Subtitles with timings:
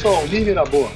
[0.00, 0.90] sou Almir Miraboa.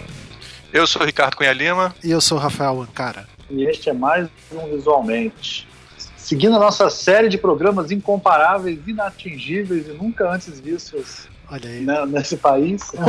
[0.72, 1.94] Eu sou Ricardo Cunha Lima.
[2.02, 3.26] E eu sou Rafael Ancara.
[3.50, 5.68] E este é mais um Visualmente.
[6.16, 11.80] Seguindo a nossa série de programas incomparáveis, inatingíveis e nunca antes vistos Olha aí.
[11.82, 12.82] né, nesse país.
[12.94, 13.02] Um,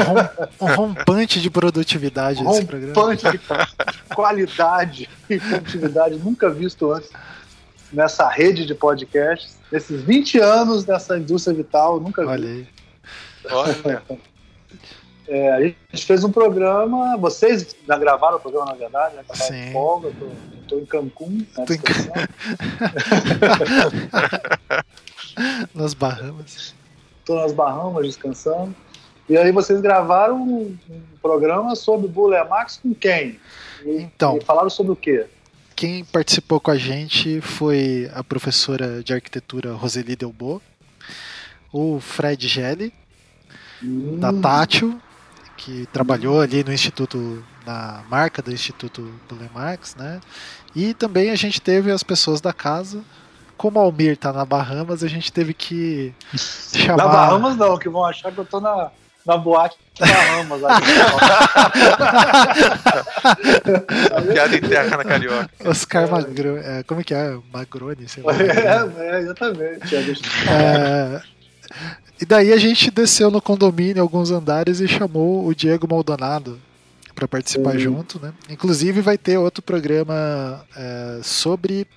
[0.67, 2.93] rom- rompante de produtividade Um nesse programa.
[2.93, 3.39] rompante de
[4.13, 7.09] qualidade e produtividade nunca visto antes
[7.93, 9.55] nessa rede de podcasts.
[9.71, 12.27] Nesses 20 anos dessa indústria vital, nunca vi.
[12.27, 12.67] Olha aí.
[13.49, 14.03] Olha,
[15.27, 19.23] É, a gente fez um programa, vocês já gravaram o programa, na verdade, né?
[19.27, 19.69] tava Sim.
[19.69, 20.27] em folga, tô,
[20.67, 21.45] tô em Cancún.
[21.57, 21.79] Né, Tô em.
[25.73, 26.73] Nas Bahamas.
[27.25, 28.73] tô nas Bahamas descansando.
[29.27, 30.77] E aí vocês gravaram um,
[31.21, 33.39] programa sobre Buller Max com quem?
[33.83, 34.37] E, Então.
[34.37, 35.25] e falaram sobre o quê?
[35.75, 40.61] Quem participou com a gente foi a professora de arquitetura Roseli Delbo,
[41.73, 42.93] o Fred Gelli,
[43.81, 45.01] da Hum, Tátil,
[45.65, 50.21] que trabalhou ali no Instituto, na marca do Instituto Buller Marx, né?
[50.75, 53.01] E também a gente teve as pessoas da casa.
[53.57, 56.97] Como o Almir tá na Bahamas, a gente teve que chamar.
[56.97, 58.91] Na Bahamas não, que vão achar que eu tô na,
[59.25, 60.61] na boate da Bahamas.
[60.63, 60.85] ali.
[64.33, 65.49] piada interna na carioca.
[65.65, 67.37] Oscar Magro, é, como que é?
[67.51, 68.33] Magrone, sei lá.
[68.37, 69.95] é, é, exatamente.
[69.95, 71.21] É, deixa- É,
[72.21, 76.59] e daí a gente desceu no condomínio alguns andares e chamou o Diego Maldonado
[77.13, 77.79] para participar Uhum.
[77.79, 78.33] junto, né?
[78.49, 81.87] Inclusive vai ter outro programa é, sobre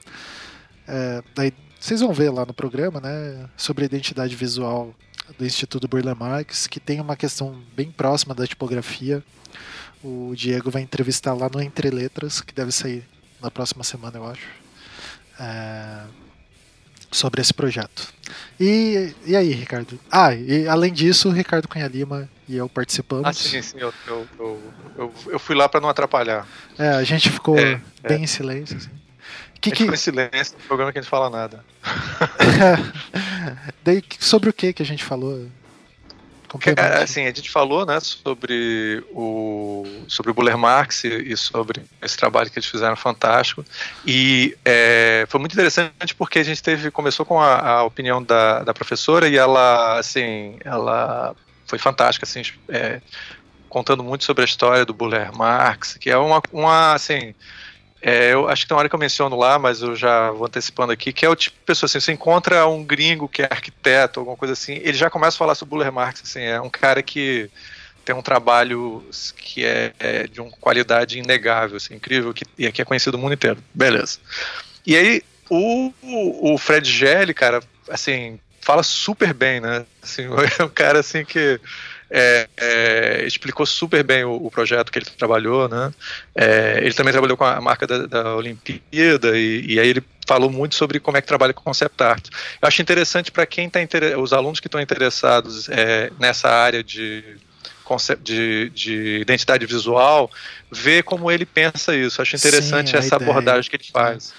[0.87, 3.49] é, daí vocês vão ver lá no programa, né?
[3.57, 4.93] Sobre a identidade visual
[5.39, 9.23] do Instituto Burle Marx, que tem uma questão bem próxima da tipografia.
[10.03, 13.05] O Diego vai entrevistar lá no Entre Letras, que deve sair
[13.41, 14.47] na próxima semana, eu acho.
[15.39, 16.01] É,
[17.11, 18.13] sobre esse projeto.
[18.61, 19.99] E, e aí, Ricardo?
[20.11, 23.27] Ah, e além disso, o Ricardo Cunha Lima e eu participamos.
[23.27, 24.27] Ah, sim, sim, eu, eu,
[24.97, 26.47] eu, eu, fui lá pra não atrapalhar.
[26.79, 28.77] É, a gente ficou É, bem em silêncio.
[28.77, 28.91] Assim.
[29.61, 31.65] Que que, ficou em silêncio no programa que a gente fala nada.
[33.83, 35.47] daí, sobre o que que a gente falou?
[36.49, 36.81] Complemente.
[36.81, 41.83] É, assim, a gente falou, né, sobre o sobre o Buller Marx e, e sobre
[42.01, 43.65] esse trabalho que eles fizeram fantástico.
[44.07, 48.65] E é, foi muito interessante porque a gente teve começou com a, a opinião da,
[48.65, 51.37] da professora e ela, assim, ela
[51.67, 53.01] foi fantástica, assim, é,
[53.69, 57.35] contando muito sobre a história do Buller Marx, que é uma, uma assim,
[58.01, 60.47] é, eu acho que tem uma hora que eu menciono lá, mas eu já vou
[60.47, 63.49] antecipando aqui, que é o tipo de pessoa assim, você encontra um gringo que é
[63.51, 66.71] arquiteto, alguma coisa assim, ele já começa a falar sobre Buller Marx, assim, é um
[66.71, 67.51] cara que
[68.05, 69.05] tem um trabalho
[69.37, 73.23] que é, é de uma qualidade inegável, assim, incrível, que, e que é conhecido no
[73.23, 73.63] mundo inteiro.
[73.75, 74.19] Beleza.
[74.87, 77.61] E aí, o, o, o Fred Gelli, cara,
[77.91, 79.85] assim, fala super bem, né?
[80.03, 80.23] Assim,
[80.59, 81.61] é um cara assim que
[82.11, 85.93] é, é, explicou super bem o, o, projeto que ele trabalhou, né?
[86.35, 90.51] É, ele também trabalhou com a marca da, da Olimpíada e, e, aí ele falou
[90.51, 92.29] muito sobre como é que trabalha com concept art.
[92.61, 93.81] Eu acho interessante para quem está
[94.19, 97.25] os alunos que estão interessados é, nessa área de,
[98.23, 100.31] de, de, identidade visual,
[100.71, 102.23] ver como ele pensa isso.
[102.23, 103.31] Acho interessante Sim, essa ideia.
[103.31, 104.33] abordagem que ele faz.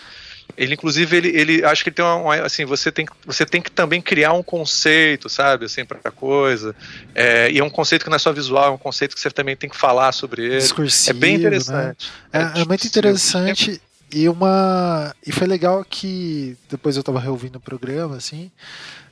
[0.58, 3.72] Ele, inclusive, ele, ele acho que ele tem uma, assim, você tem, você tem que
[3.72, 6.76] também criar um conceito, sabe, assim, para coisa.
[7.16, 9.30] É, e é um conceito que não é só visual, é um conceito que você
[9.30, 10.58] também tem que falar sobre ele.
[10.58, 12.12] Discursivo, é bem interessante.
[12.34, 12.52] Né?
[12.56, 17.62] É, é, muito interessante e uma e foi legal que depois eu estava reouvindo o
[17.62, 18.52] programa, assim,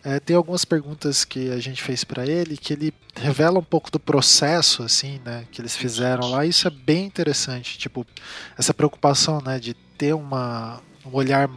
[0.04, 3.92] é, tem algumas perguntas que a gente fez para ele que ele revela um pouco
[3.92, 6.46] do processo, assim, né, que eles fizeram lá.
[6.46, 8.06] E isso é bem interessante, tipo
[8.58, 11.50] essa preocupação, né, de ter uma um olhar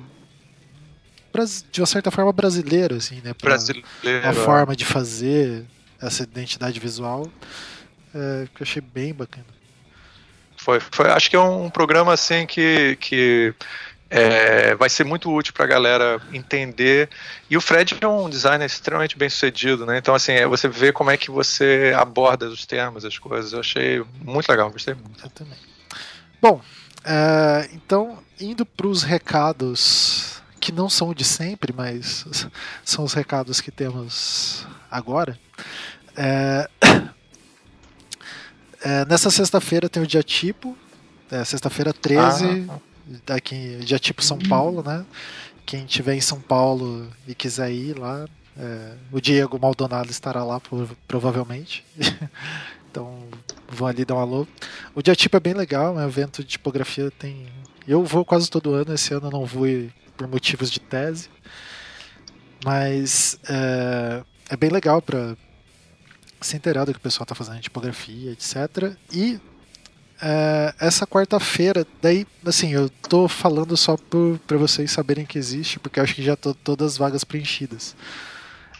[1.71, 3.33] de uma certa forma brasileiro, assim, né?
[3.41, 3.87] Brasileiro.
[4.25, 5.65] Uma forma de fazer
[6.01, 7.31] essa identidade visual
[8.15, 9.47] é, que eu achei bem bacana.
[10.57, 13.55] Foi, foi, acho que é um programa assim que, que
[14.11, 17.09] é, vai ser muito útil para a galera entender.
[17.49, 19.97] E o Fred é um designer extremamente bem sucedido, né?
[19.97, 23.53] Então, assim, é você vê como é que você aborda os termos, as coisas.
[23.53, 25.25] Eu achei muito legal, gostei muito.
[25.25, 25.57] Eu também.
[26.43, 26.61] Bom,
[27.05, 32.25] é, então, indo para os recados que não são de sempre, mas
[32.85, 35.39] são os recados que temos agora.
[36.17, 36.69] É,
[38.83, 40.77] é, nessa sexta-feira tem o dia tipo,
[41.31, 42.79] é, sexta-feira 13, ah.
[43.27, 45.05] daqui, dia tipo São Paulo, né?
[45.65, 48.27] Quem tiver em São Paulo e quiser ir lá,
[48.59, 50.61] é, o Diego Maldonado estará lá
[51.07, 51.85] provavelmente.
[52.91, 53.29] então
[53.69, 54.47] vão ali dar um alô.
[54.95, 57.47] O dia tipo é bem legal, é um evento de tipografia, tem.
[57.87, 59.67] Eu vou quase todo ano, esse ano eu não vou
[60.17, 61.29] por motivos de tese.
[62.65, 65.37] Mas é, é bem legal para
[66.41, 68.95] se inteirar do que o pessoal está fazendo em tipografia, etc.
[69.13, 69.41] E
[70.21, 73.97] é, essa quarta-feira, daí, assim, eu tô falando só
[74.47, 77.97] para vocês saberem que existe, porque acho que já tô todas as vagas preenchidas.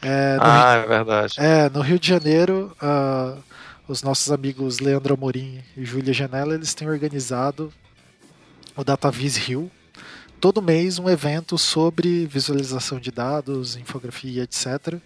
[0.03, 1.35] É, ah, Rio, é verdade.
[1.39, 3.43] É, no Rio de Janeiro, uh,
[3.89, 7.73] os nossos amigos Leandro Amorim e Júlia Janela, eles têm organizado
[8.77, 9.71] o DataVis Rio.
[10.41, 14.99] Todo mês um evento sobre visualização de dados, infografia, etc.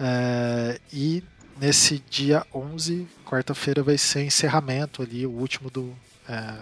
[0.00, 1.22] É, e
[1.60, 5.94] nesse dia 11, quarta-feira, vai ser encerramento ali, o último do,
[6.28, 6.54] é,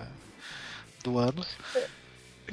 [1.05, 1.45] do ano.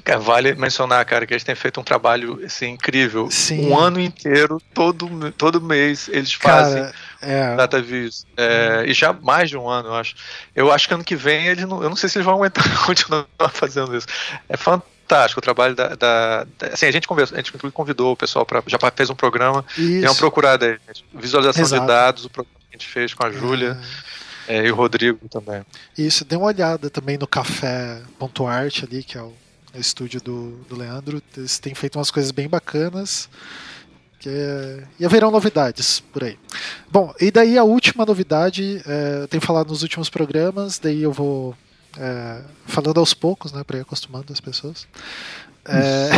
[0.06, 3.30] É, vale mencionar, cara, que eles têm feito um trabalho assim, incrível.
[3.30, 3.70] Sim.
[3.70, 7.56] Um ano inteiro, todo, todo mês, eles fazem cara, é...
[7.56, 8.26] data vis.
[8.36, 10.16] É, e já mais de um ano, eu acho.
[10.56, 12.64] Eu acho que ano que vem eles não, eu não sei se eles vão aguentar
[12.86, 14.08] continuar fazendo isso.
[14.48, 18.46] É fantástico o trabalho da, da, assim a gente conversou, a gente convidou o pessoal
[18.46, 20.02] para já fez um programa Isso.
[20.02, 20.78] deu uma procurada aí,
[21.14, 21.82] visualização Exato.
[21.82, 23.80] de dados o programa que a gente fez com a Júlia
[24.50, 24.58] é.
[24.58, 25.66] é, e o Rodrigo também
[25.98, 29.34] isso dê uma olhada também no café.art ali que é o
[29.78, 31.22] no estúdio do, do Leandro.
[31.38, 33.30] Eles têm feito umas coisas bem bacanas.
[34.20, 34.84] Que é...
[35.00, 36.38] E haverão novidades por aí.
[36.92, 41.14] Bom, e daí a última novidade, é, eu tenho falado nos últimos programas, daí eu
[41.14, 41.56] vou
[41.96, 44.88] é, falando aos poucos, né, para ir acostumando as pessoas.
[45.66, 46.10] É,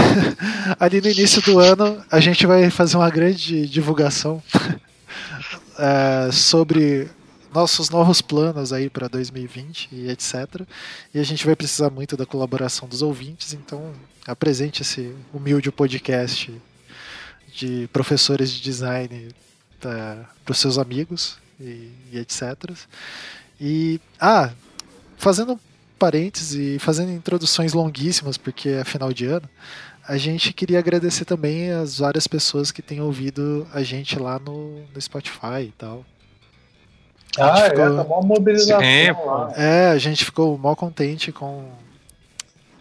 [0.79, 4.41] ali no início do ano, a gente vai fazer uma grande divulgação
[5.77, 7.09] é, sobre
[7.53, 10.61] nossos novos planos aí para 2020 e etc.
[11.13, 13.93] E a gente vai precisar muito da colaboração dos ouvintes, então
[14.27, 16.53] apresente esse humilde podcast
[17.53, 19.29] de professores de design
[19.79, 22.71] para os seus amigos e, e, etc.
[23.59, 24.51] E ah,
[25.17, 25.59] fazendo
[25.97, 29.49] parênteses e fazendo introduções longuíssimas porque é final de ano.
[30.07, 34.83] A gente queria agradecer também as várias pessoas que têm ouvido a gente lá no,
[34.87, 36.05] no Spotify e tal.
[37.37, 37.95] Ah, é, ficou...
[37.95, 39.53] tá uma mobilização Sim, lá.
[39.55, 41.69] É, a gente ficou mal contente com,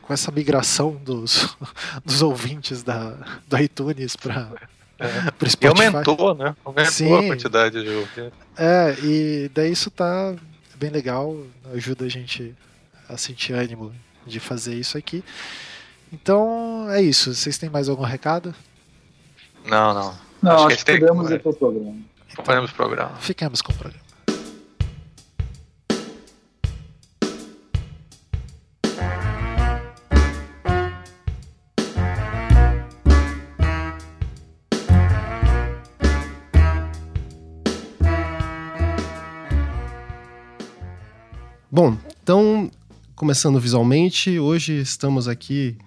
[0.02, 1.56] com essa migração dos,
[2.04, 3.14] dos ouvintes da,
[3.46, 4.48] do iTunes para
[4.98, 5.48] é.
[5.48, 5.64] Spotify.
[5.64, 6.56] E aumentou, né?
[6.64, 7.14] Aumentou Sim.
[7.14, 8.38] a quantidade de ouvintes.
[8.56, 10.34] É, e daí isso tá
[10.76, 11.36] bem legal,
[11.74, 12.54] ajuda a gente
[13.08, 13.92] a sentir ânimo
[14.26, 15.24] de fazer isso aqui.
[16.12, 17.34] Então é isso.
[17.34, 18.54] Vocês têm mais algum recado?
[19.66, 20.14] Não, não.
[20.40, 21.96] Não, acho, acho que, que podemos ir pro programa.
[22.30, 23.16] Então, podemos pro programa.
[23.16, 24.07] Ficamos com o programa.
[41.80, 42.68] Bom, então,
[43.14, 45.78] começando visualmente, hoje estamos aqui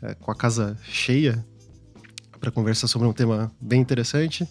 [0.00, 1.44] é, com a casa cheia
[2.38, 4.48] para conversar sobre um tema bem interessante.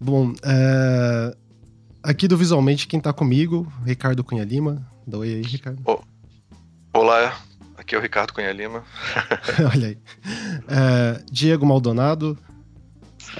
[0.00, 1.36] Bom, é,
[2.04, 4.88] aqui do Visualmente, quem está comigo, Ricardo Cunha Lima.
[5.04, 5.82] Dá oi aí, Ricardo.
[5.84, 5.98] Oh.
[6.96, 7.36] Olá,
[7.76, 8.84] aqui é o Ricardo Cunha Lima.
[9.74, 9.98] Olha aí.
[10.68, 12.38] É, Diego Maldonado.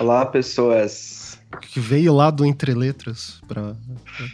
[0.01, 1.22] Olá, pessoas
[1.61, 3.77] que veio lá do Entre Letras para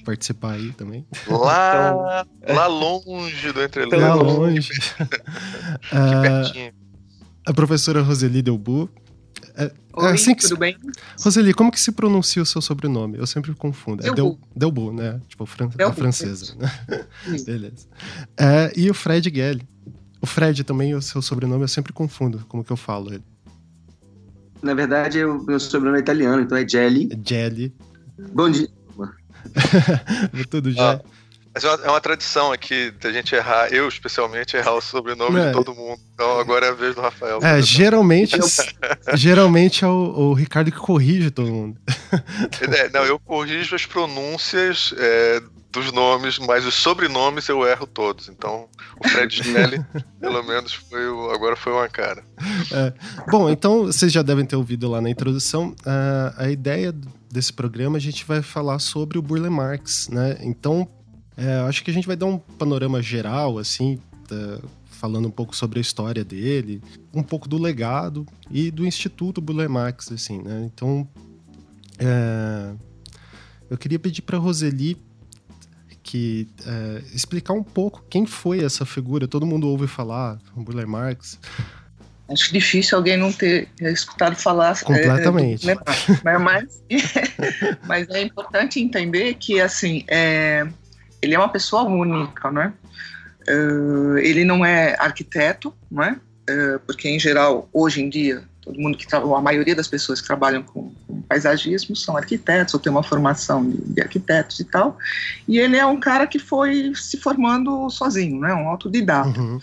[0.05, 1.07] participar aí também.
[1.27, 2.57] Lá, então...
[2.57, 4.03] lá longe do Entre Letras.
[4.03, 4.71] Lá longe.
[5.01, 6.73] uh, pertinho.
[7.47, 8.91] A professora Roseli Delbu.
[9.55, 10.57] É, Oi, assim tudo se...
[10.57, 10.77] bem?
[11.21, 13.19] Roseli, como que se pronuncia o seu sobrenome?
[13.19, 14.07] Eu sempre confundo.
[14.07, 15.21] É Delbu, Delbu né?
[15.29, 15.69] Tipo, fran...
[15.69, 15.93] Delbu.
[15.93, 16.55] a francesa.
[16.57, 16.71] Né?
[17.45, 17.87] Beleza.
[18.37, 19.67] É, e o Fred Gelli.
[20.21, 23.25] O Fred também, o seu sobrenome, eu sempre confundo como que eu falo ele.
[24.63, 27.09] Na verdade, o meu sobrenome é italiano, então é Jelly.
[27.13, 27.73] É Jelly.
[28.33, 28.69] Bom dia.
[30.51, 30.95] Tudo já.
[30.95, 31.01] Ah,
[31.55, 35.41] mas é uma, é uma, tradição aqui da gente errar, eu especialmente, errar o sobrenome
[35.41, 35.47] é.
[35.47, 36.01] de todo mundo.
[36.15, 37.41] Então agora é a vez do Rafael.
[37.43, 38.37] É, geralmente,
[39.15, 41.81] geralmente é o, o, Ricardo que corrige todo mundo.
[42.61, 48.29] É, não, eu corrijo as pronúncias é, dos nomes, mas os sobrenomes eu erro todos.
[48.29, 49.85] Então, o Fred Snelli,
[50.21, 52.25] pelo menos, foi o, agora foi uma cara.
[52.73, 52.93] É.
[53.31, 55.71] Bom, então vocês já devem ter ouvido lá na introdução.
[55.81, 56.95] Uh, a ideia
[57.31, 60.39] desse programa a gente vai falar sobre o Burle Marx, né?
[60.41, 60.89] Então,
[61.37, 64.59] é, acho que a gente vai dar um panorama geral, assim, tá,
[64.91, 66.83] falando um pouco sobre a história dele,
[67.15, 70.63] um pouco do legado e do Instituto Burle Marx, assim, né?
[70.65, 71.07] Então,
[71.99, 72.75] é,
[73.71, 74.97] eu queria pedir para Roseli
[76.09, 79.29] que é, explicar um pouco quem foi essa figura.
[79.29, 81.39] Todo mundo ouve falar, Burle Marx.
[82.31, 84.73] Acho difícil alguém não ter escutado falar.
[84.73, 85.69] É, Completamente.
[85.69, 85.77] É,
[86.25, 86.83] mas, mas,
[87.87, 90.67] mas, é importante entender que, assim, é,
[91.21, 92.73] ele é uma pessoa única, né?
[93.47, 96.13] Uh, ele não é arquiteto, não é?
[96.49, 100.27] Uh, porque, em geral, hoje em dia, todo mundo que a maioria das pessoas que
[100.27, 104.99] trabalham com, com paisagismo são arquitetos ou têm uma formação de, de, arquitetos e tal.
[105.47, 109.41] E ele é um cara que foi se formando sozinho, né, um autodidata.
[109.41, 109.59] Uhum.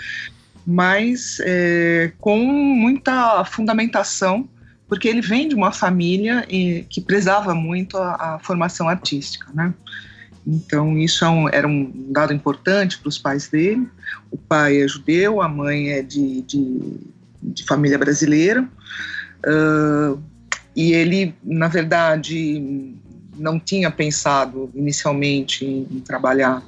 [0.66, 4.50] Mas é, com muita fundamentação,
[4.88, 9.72] porque ele vem de uma família e, que prezava muito a, a formação artística, né?
[10.48, 13.88] Então, isso é um, era um dado importante para os pais dele.
[14.30, 17.00] O pai é judeu, a mãe é de, de,
[17.54, 18.68] de família brasileira.
[19.46, 20.22] Uh,
[20.76, 22.96] e ele, na verdade,
[23.38, 26.64] não tinha pensado inicialmente em, trabalhar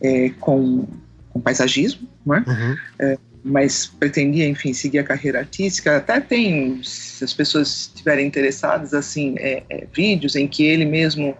[0.00, 0.86] é, com,
[1.30, 2.44] com, paisagismo, né?
[2.46, 2.76] Uhum.
[2.98, 5.96] É, mas pretendia, enfim, seguir a carreira artística.
[5.96, 11.36] Até tem, se as pessoas estiverem interessadas, assim, é, é vídeos em que ele mesmo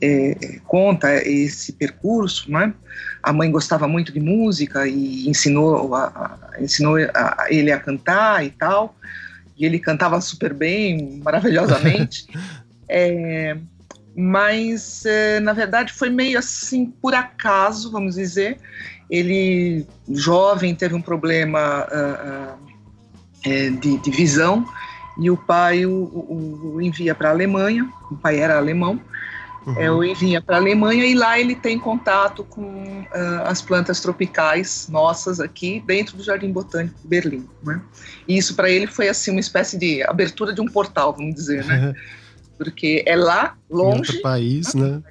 [0.00, 2.74] é, conta esse percurso, né?
[3.22, 6.04] A mãe gostava muito de música e ensinou, a,
[6.52, 8.94] a, ensinou a, ele a cantar e tal.
[9.56, 12.26] E ele cantava super bem, maravilhosamente.
[12.88, 13.56] é,
[14.16, 18.58] mas, é, na verdade, foi meio assim, por acaso, vamos dizer.
[19.10, 24.66] Ele, jovem, teve um problema uh, de, de, visão
[25.18, 27.88] e o pai o, o, o envia para a Alemanha.
[28.10, 29.00] O pai era alemão
[29.66, 29.80] Uhum.
[29.80, 33.98] É, o envia para a Alemanha e lá ele tem contato com uh, as plantas
[34.00, 37.48] tropicais nossas aqui dentro do Jardim Botânico de Berlim.
[37.62, 37.80] Né?
[38.28, 41.64] E isso para ele foi assim uma espécie de abertura de um portal, vamos dizer,
[41.64, 41.94] né?
[42.58, 45.02] Porque é lá, longe, em outro país, né?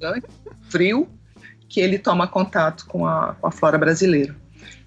[0.00, 0.20] né?
[0.68, 1.08] frio,
[1.68, 4.36] que ele toma contato com a, com a flora brasileira.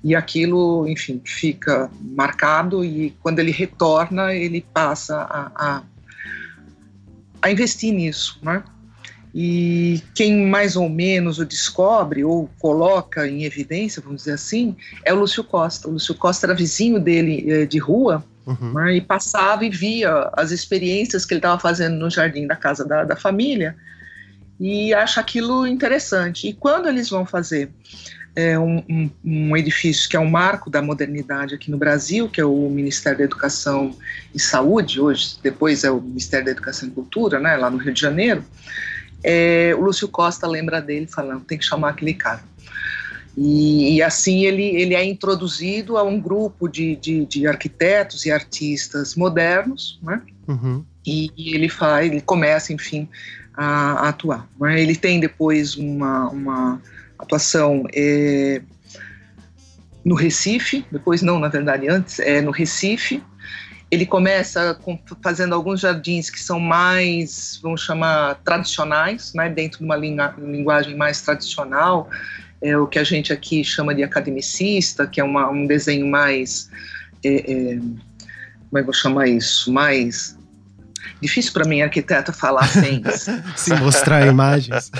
[0.04, 5.84] E aquilo, enfim, fica marcado e quando ele retorna, ele passa a, a,
[7.42, 8.64] a investir nisso, né?
[9.40, 14.76] E quem mais ou menos o descobre ou coloca em evidência, vamos dizer assim,
[15.06, 15.88] é o Lúcio Costa.
[15.88, 18.74] O Lúcio Costa era vizinho dele eh, de rua uhum.
[18.74, 22.84] né, e passava e via as experiências que ele estava fazendo no jardim da casa
[22.84, 23.76] da, da família
[24.60, 26.48] e acha aquilo interessante.
[26.48, 27.70] E quando eles vão fazer
[28.36, 32.42] é, um, um, um, edifício que é um marco da modernidade aqui no Brasil, que
[32.42, 33.96] é o Ministério da Educação
[34.34, 37.94] e Saúde, hoje, depois é o Ministério da Educação e Cultura, né, lá no Rio
[37.94, 38.44] de Janeiro,
[39.24, 42.44] é, o Lúcio Costa lembra dele falando, tem que chamar aquele cara.
[43.38, 48.32] E, e, assim ele, ele é introduzido a um grupo de, de, de arquitetos e
[48.32, 50.24] artistas modernos, né?
[50.48, 50.84] Uhum.
[51.06, 53.08] E, e, ele faz, ele começa, enfim,
[53.54, 53.66] a,
[54.06, 54.48] a atuar.
[54.60, 54.82] Né?
[54.82, 56.82] Ele tem depois uma, uma
[57.20, 58.60] atuação é,
[60.04, 63.22] no Recife, depois não, na verdade, antes, é no Recife,
[63.90, 69.86] ele começa com, fazendo alguns jardins que são mais, vamos chamar, tradicionais, né, dentro de
[69.86, 72.10] uma linguagem mais tradicional,
[72.62, 76.70] é o que a gente aqui chama de academicista, que é uma, um desenho mais,
[77.24, 80.37] é, é, como é que eu vou chamar isso, mais
[81.22, 83.02] Difícil para mim, arquiteto, falar sem.
[83.56, 84.92] Se mostrar imagens.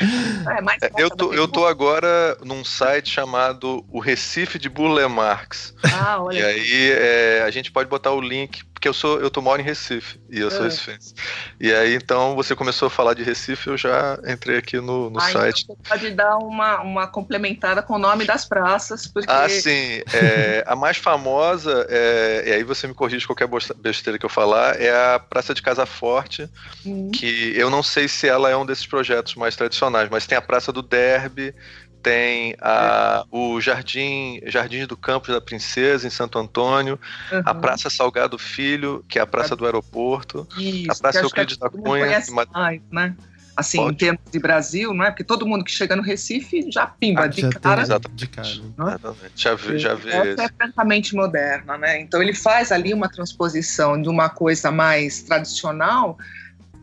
[0.00, 5.74] É, é eu, tô, eu tô agora num site chamado O Recife de Burle Marx.
[5.84, 6.38] Ah, olha.
[6.38, 9.60] E aí é, a gente pode botar o link porque eu sou, eu tô moro
[9.60, 10.50] em Recife e eu é.
[10.50, 11.12] sou recifense.
[11.60, 15.18] E aí então você começou a falar de Recife, eu já entrei aqui no, no
[15.18, 15.64] ah, site.
[15.64, 19.30] Então você pode dar uma, uma complementada com o nome das praças, porque...
[19.30, 20.00] Ah, sim.
[20.14, 23.46] É, a mais famosa, é, e aí você me corrige qualquer
[23.76, 26.48] besteira que eu falar, é a Praça de Casa Forte,
[26.86, 27.10] hum.
[27.10, 30.42] que eu não sei se ela é um desses projetos mais tradicionais, mas tem a
[30.42, 31.54] Praça do Derby,
[32.02, 36.98] tem a, o Jardim Jardim do Campos da Princesa, em Santo Antônio,
[37.30, 37.42] uhum.
[37.44, 41.68] a Praça Salgado Filho, que é a Praça do Aeroporto, Isso, a Praça Euclides da
[41.68, 42.06] Cunha.
[42.30, 43.14] Mais, né?
[43.56, 43.94] Assim, Pode.
[43.94, 45.10] em termos de Brasil, não é?
[45.10, 47.82] Porque todo mundo que chega no Recife já pimba ah, de já cara.
[47.82, 48.18] Exatamente.
[48.18, 48.48] De cara.
[48.48, 49.32] Exatamente.
[49.34, 50.10] Já vê, já vê.
[50.10, 52.00] Essa é francamente moderna, né?
[52.00, 56.16] Então ele faz ali uma transposição de uma coisa mais tradicional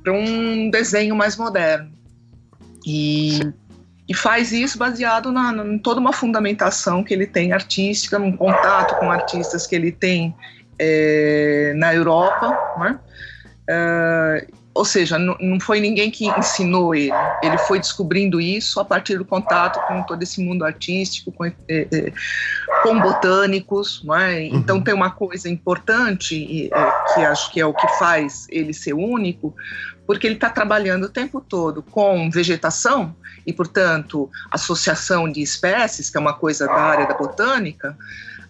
[0.04, 1.92] para um desenho mais moderno.
[2.86, 3.67] E Sim
[4.08, 8.96] e faz isso baseado na, em toda uma fundamentação que ele tem artística, num contato
[9.00, 10.34] com artistas que ele tem
[10.80, 13.00] é, na Europa, né?
[13.70, 17.12] Uh, ou seja, não foi ninguém que ensinou ele,
[17.42, 21.54] ele foi descobrindo isso a partir do contato com todo esse mundo artístico, com, é,
[21.68, 22.12] é,
[22.84, 24.06] com botânicos.
[24.22, 24.44] É?
[24.44, 24.84] Então, uhum.
[24.84, 26.80] tem uma coisa importante, é,
[27.18, 29.56] que acho que é o que faz ele ser único,
[30.06, 36.18] porque ele está trabalhando o tempo todo com vegetação e, portanto, associação de espécies, que
[36.18, 37.98] é uma coisa da área da botânica,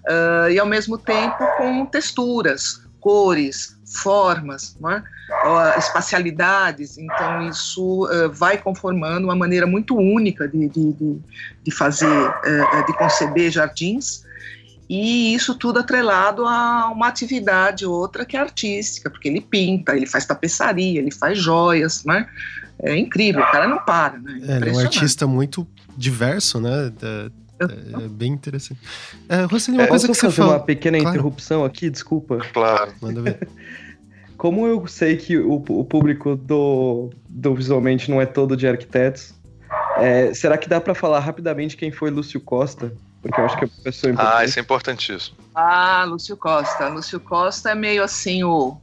[0.05, 5.79] uh, e ao mesmo tempo com texturas, cores, formas, é?
[5.79, 6.97] espacialidades.
[6.97, 11.19] Então, isso uh, vai conformando uma maneira muito única de, de, de,
[11.63, 14.25] de fazer, uh, de conceber jardins.
[14.89, 20.05] E isso tudo atrelado a uma atividade outra que é artística, porque ele pinta, ele
[20.05, 22.27] faz tapeçaria, ele faz joias, né?
[22.79, 24.39] É incrível, o cara não para, né?
[24.47, 25.67] É, ele é um artista muito
[25.97, 26.91] diverso, né?
[27.01, 28.79] É, é bem interessante.
[29.27, 30.53] É, Roseli, uma é, coisa que você falou...
[30.53, 31.15] uma pequena claro.
[31.15, 32.37] interrupção aqui, desculpa.
[32.53, 32.93] Claro.
[33.01, 33.47] Manda ver.
[34.37, 39.33] Como eu sei que o, o público do, do Visualmente não é todo de arquitetos,
[39.97, 42.93] é, será que dá para falar rapidamente quem foi Lúcio Costa?
[43.21, 44.35] Porque eu acho que é uma pessoa importante.
[44.35, 45.37] Ah, isso é importantíssimo.
[45.53, 46.87] Ah, Lúcio Costa.
[46.87, 48.77] Lúcio Costa é meio assim o.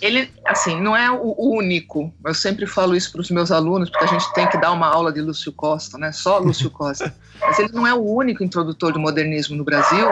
[0.00, 2.12] Ele, assim, não é o único.
[2.24, 4.86] Eu sempre falo isso para os meus alunos, porque a gente tem que dar uma
[4.86, 6.10] aula de Lúcio Costa, né?
[6.10, 7.14] Só Lúcio Costa.
[7.38, 10.08] Mas ele não é o único introdutor do modernismo no Brasil,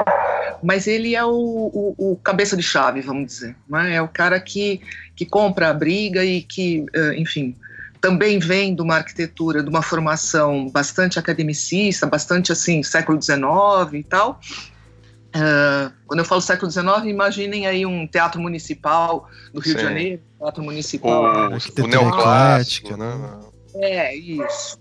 [0.62, 3.56] mas ele é o, o, o cabeça de chave, vamos dizer.
[3.68, 3.94] Né?
[3.94, 4.80] É o cara que,
[5.16, 7.56] que compra a briga e que, eh, enfim,
[8.00, 13.38] também vem de uma arquitetura, de uma formação bastante academicista, bastante assim, século XIX
[13.92, 14.40] e tal.
[15.28, 19.78] Uh, quando eu falo século XIX, imaginem aí um teatro municipal do Rio Sim.
[19.78, 21.50] de Janeiro, teatro municipal.
[21.50, 23.40] O, o neoclássico, né?
[23.74, 24.78] É, isso.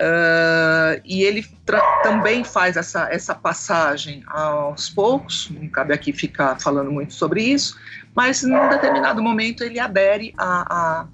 [0.00, 1.44] Uh, e ele
[2.02, 7.76] também faz essa, essa passagem aos poucos, não cabe aqui ficar falando muito sobre isso,
[8.14, 11.06] mas num determinado momento ele adere a, a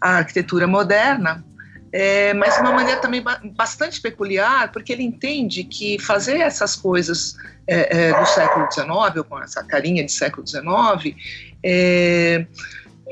[0.00, 1.44] a arquitetura moderna,
[1.92, 3.22] é, mas de uma maneira também
[3.56, 9.24] bastante peculiar, porque ele entende que fazer essas coisas é, é, do século XIX, ou
[9.24, 11.16] com essa carinha de século XIX,
[11.62, 12.46] é,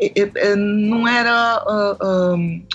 [0.00, 1.64] é, é, não era.
[1.66, 2.66] Uh, um,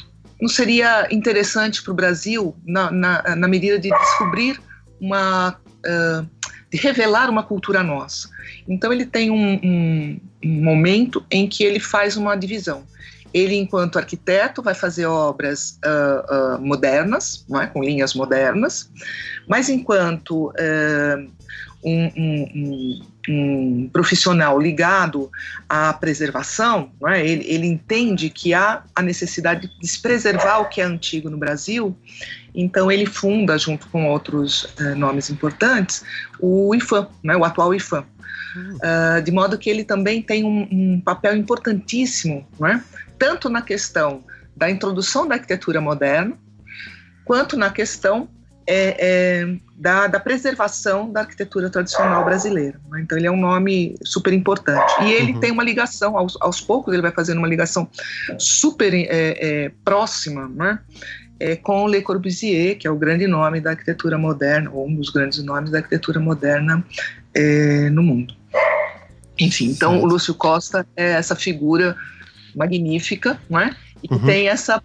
[0.41, 4.59] não seria interessante para o Brasil na, na, na, medida de descobrir
[4.99, 5.57] uma.
[5.85, 6.27] Uh,
[6.69, 8.29] de revelar uma cultura nossa.
[8.67, 12.83] Então ele tem um, um, um momento em que ele faz uma divisão
[13.33, 17.65] ele, enquanto arquiteto, vai fazer obras uh, uh, modernas, é?
[17.65, 18.89] com linhas modernas,
[19.47, 21.31] mas enquanto uh,
[21.83, 25.31] um, um, um, profissional ligado
[25.67, 27.25] à preservação, é?
[27.25, 31.37] ele, ele, entende que há a necessidade de se preservar o que é antigo no
[31.37, 31.97] Brasil,
[32.53, 36.03] então ele funda, junto com outros eh, nomes importantes,
[36.39, 37.35] o IFAM, é?
[37.35, 38.05] o atual IFAM.
[38.55, 42.79] Uh, de modo que ele também tem um, um papel importantíssimo, é?
[43.17, 44.23] tanto na questão
[44.55, 46.37] da introdução da arquitetura moderna,
[47.25, 48.29] quanto na questão
[48.65, 52.79] é, é, da, da, preservação da arquitetura tradicional brasileira.
[52.89, 53.01] Né?
[53.01, 54.93] Então, ele é um nome super importante.
[55.01, 55.39] E ele uhum.
[55.39, 57.89] tem uma ligação, aos, aos, poucos, ele vai fazendo uma ligação
[58.37, 60.79] super é, é próxima né?
[61.43, 65.09] É, com Le Corbusier, que é o grande nome da arquitetura moderna, ou um dos
[65.09, 66.81] grandes nomes da arquitetura moderna
[67.33, 68.33] é, no mundo.
[69.37, 71.97] Enfim, então o Lúcio Costa é essa figura
[72.55, 73.75] magnífica, não é?
[74.01, 74.25] E que uhum.
[74.25, 74.81] tem essa,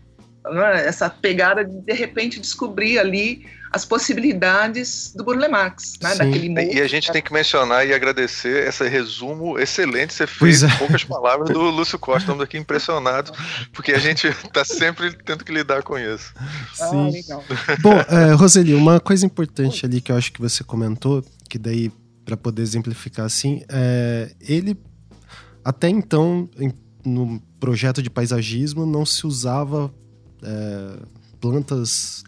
[0.46, 0.88] é?
[0.88, 6.14] essa pegada de de repente descobrir ali as possibilidades do Burle Marx, né?
[6.14, 6.60] Daquele mundo.
[6.60, 10.66] E a gente tem que mencionar e agradecer esse resumo excelente você fez é.
[10.66, 12.20] em poucas palavras do Lúcio Costa.
[12.20, 13.32] Estamos aqui impressionados,
[13.72, 16.32] porque a gente está sempre tendo que lidar com isso.
[16.74, 17.12] Sim.
[17.30, 21.58] Ah, Bom, é, Roseli, uma coisa importante ali que eu acho que você comentou, que
[21.58, 21.92] daí
[22.24, 24.76] para poder exemplificar assim, é, ele
[25.64, 26.72] até então em,
[27.04, 29.92] no projeto de paisagismo não se usava
[30.42, 30.96] é,
[31.40, 32.22] plantas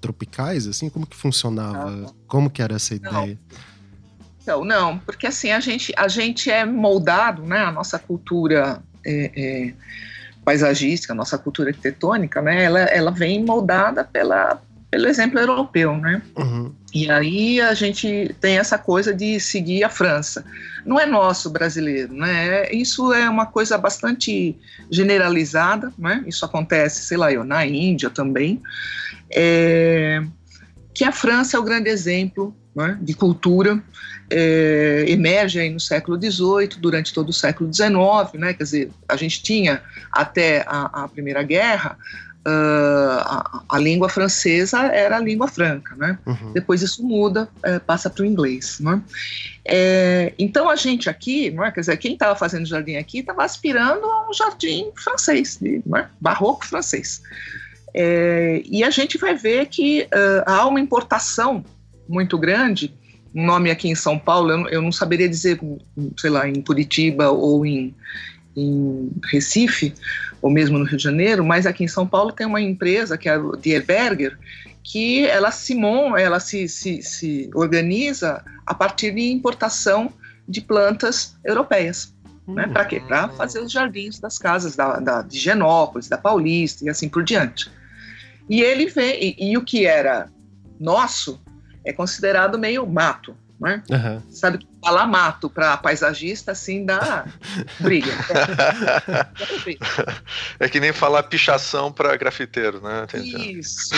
[0.00, 1.90] tropicais, assim, como que funcionava?
[1.90, 2.14] Não.
[2.26, 3.38] Como que era essa ideia?
[4.46, 4.64] Não.
[4.64, 7.58] não, porque assim a gente a gente é moldado, né?
[7.58, 9.74] A nossa cultura é, é,
[10.44, 12.64] paisagística, a nossa cultura arquitetônica, né?
[12.64, 14.60] Ela, ela vem moldada pela
[14.94, 16.22] pelo exemplo europeu, né?
[16.36, 16.72] Uhum.
[16.94, 20.44] E aí a gente tem essa coisa de seguir a França.
[20.86, 22.70] Não é nosso brasileiro, né?
[22.70, 24.56] Isso é uma coisa bastante
[24.88, 26.22] generalizada, né?
[26.28, 28.62] Isso acontece, sei lá, eu, na Índia também.
[29.34, 30.22] É,
[30.94, 33.82] que a França é o grande exemplo né, de cultura,
[34.30, 37.90] é, emerge aí no século XVIII, durante todo o século XIX,
[38.34, 41.98] né, quer dizer, a gente tinha até a, a Primeira Guerra
[42.46, 46.18] a, a, língua francesa era a língua franca, né?
[46.26, 46.52] Uhum.
[46.52, 49.02] Depois isso muda, é, passa para o inglês, né?
[49.64, 51.70] É, então a gente aqui, não é?
[51.70, 56.06] quer dizer, quem estava fazendo jardim aqui estava aspirando a um jardim francês, é?
[56.20, 57.22] barroco francês.
[57.94, 61.64] É, e a gente vai ver que uh, há uma importação
[62.08, 62.92] muito grande.
[63.34, 65.58] Um nome aqui em São Paulo, eu, eu não saberia dizer,
[66.18, 67.94] sei lá, em Curitiba ou em,
[68.56, 69.94] em Recife,
[70.40, 73.28] ou mesmo no Rio de Janeiro, mas aqui em São Paulo tem uma empresa, que
[73.28, 74.38] é a Dierberger,
[74.82, 75.74] que ela se,
[76.18, 80.12] ela se, se, se organiza a partir de importação
[80.46, 82.14] de plantas europeias.
[82.46, 82.68] Né?
[82.68, 83.00] Para quê?
[83.00, 87.24] Para fazer os jardins das casas da, da, de Genópolis, da Paulista e assim por
[87.24, 87.70] diante.
[88.48, 90.30] E ele vem, e, e o que era
[90.78, 91.42] nosso
[91.84, 93.34] é considerado meio mato.
[93.64, 93.82] Né?
[93.90, 94.22] Uhum.
[94.30, 97.24] Sabe, falar mato para paisagista, assim, dá
[97.80, 98.12] briga.
[100.60, 103.06] é que nem falar pichação para grafiteiro, né?
[103.14, 103.94] Isso.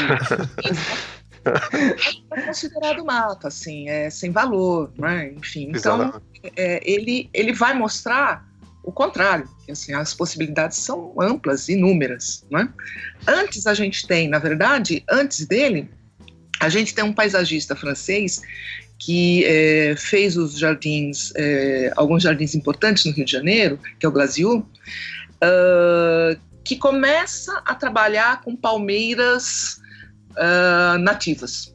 [2.33, 5.33] é considerado mato, assim, é sem valor, né?
[5.33, 6.23] Enfim, então
[6.57, 8.47] é, ele, ele vai mostrar
[8.85, 12.73] o contrário, que assim, as possibilidades são amplas, inúmeras, né?
[13.27, 15.91] Antes a gente tem, na verdade, antes dele,
[16.61, 18.41] a gente tem um paisagista francês
[18.99, 24.09] que é, fez os jardins, é, alguns jardins importantes no Rio de Janeiro, que é
[24.09, 29.81] o Glasiu, uh, que começa a trabalhar com palmeiras
[30.33, 31.75] uh, nativas.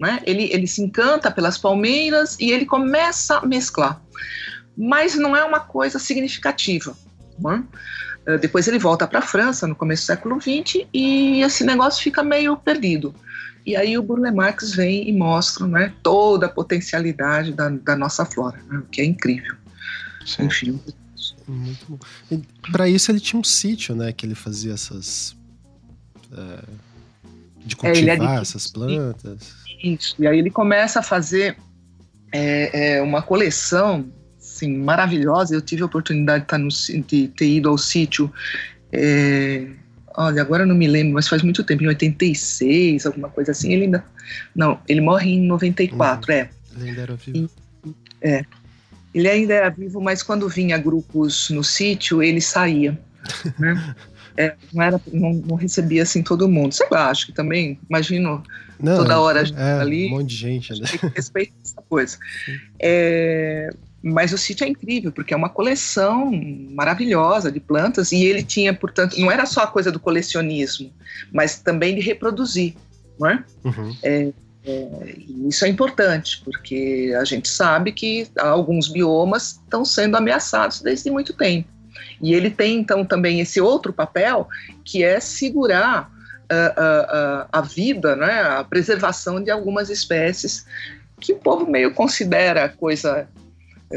[0.00, 0.20] Né?
[0.24, 4.02] Ele, ele se encanta pelas palmeiras e ele começa a mesclar.
[4.76, 6.96] Mas não é uma coisa significativa.
[7.38, 7.62] Né?
[8.26, 12.02] Uh, depois ele volta para a França no começo do século XX e esse negócio
[12.02, 13.14] fica meio perdido.
[13.66, 18.24] E aí o Burle Marx vem e mostra né, toda a potencialidade da, da nossa
[18.24, 19.56] flora, né, o que é incrível.
[20.24, 20.44] Sim.
[20.44, 20.80] Enfim.
[21.46, 22.42] Muito bom.
[22.72, 25.36] Para isso ele tinha um sítio, né, que ele fazia essas
[26.32, 26.64] é,
[27.64, 29.54] de cultivar é, essas plantas.
[29.82, 30.14] Isso.
[30.18, 31.56] E aí ele começa a fazer
[32.32, 34.10] é, é, uma coleção
[34.54, 35.54] assim, maravilhosa.
[35.54, 36.68] Eu tive a oportunidade de, estar no,
[37.06, 38.32] de ter ido ao sítio
[38.92, 39.66] é,
[40.16, 43.72] Olha, agora não me lembro, mas faz muito tempo, em 86, alguma coisa assim.
[43.72, 44.04] Ele ainda.
[44.54, 46.38] Não, ele morre em 94, uhum.
[46.38, 46.50] é.
[46.76, 47.50] Ele ainda era vivo.
[47.84, 48.44] E, é.
[49.12, 52.98] Ele ainda era vivo, mas quando vinha grupos no sítio, ele saía.
[53.58, 53.94] Né?
[54.36, 56.72] é, não, era, não, não, recebia assim todo mundo.
[56.74, 58.42] Sei lá, acho que também, imagino,
[58.78, 60.08] não, toda hora é, ali.
[60.08, 60.86] Um monte de gente, né?
[60.88, 62.18] Tem que respeitar essa coisa.
[62.78, 63.70] É,
[64.04, 66.30] mas o sítio é incrível, porque é uma coleção
[66.72, 70.92] maravilhosa de plantas e ele tinha, portanto, não era só a coisa do colecionismo,
[71.32, 72.74] mas também de reproduzir,
[73.18, 73.44] não é?
[73.64, 73.96] Uhum.
[74.02, 74.32] é,
[74.66, 75.14] é
[75.48, 81.32] isso é importante, porque a gente sabe que alguns biomas estão sendo ameaçados desde muito
[81.32, 81.68] tempo.
[82.20, 84.46] E ele tem, então, também esse outro papel,
[84.84, 86.10] que é segurar
[86.50, 90.66] a, a, a vida, né, a preservação de algumas espécies
[91.18, 93.26] que o povo meio considera coisa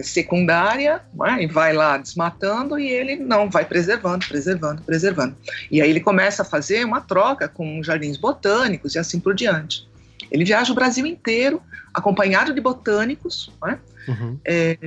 [0.03, 5.35] secundária, né, e vai lá desmatando e ele não vai preservando, preservando, preservando.
[5.71, 9.87] E aí ele começa a fazer uma troca com jardins botânicos e assim por diante.
[10.31, 11.61] Ele viaja o Brasil inteiro,
[11.93, 14.39] acompanhado de botânicos, né, uhum.
[14.45, 14.77] é,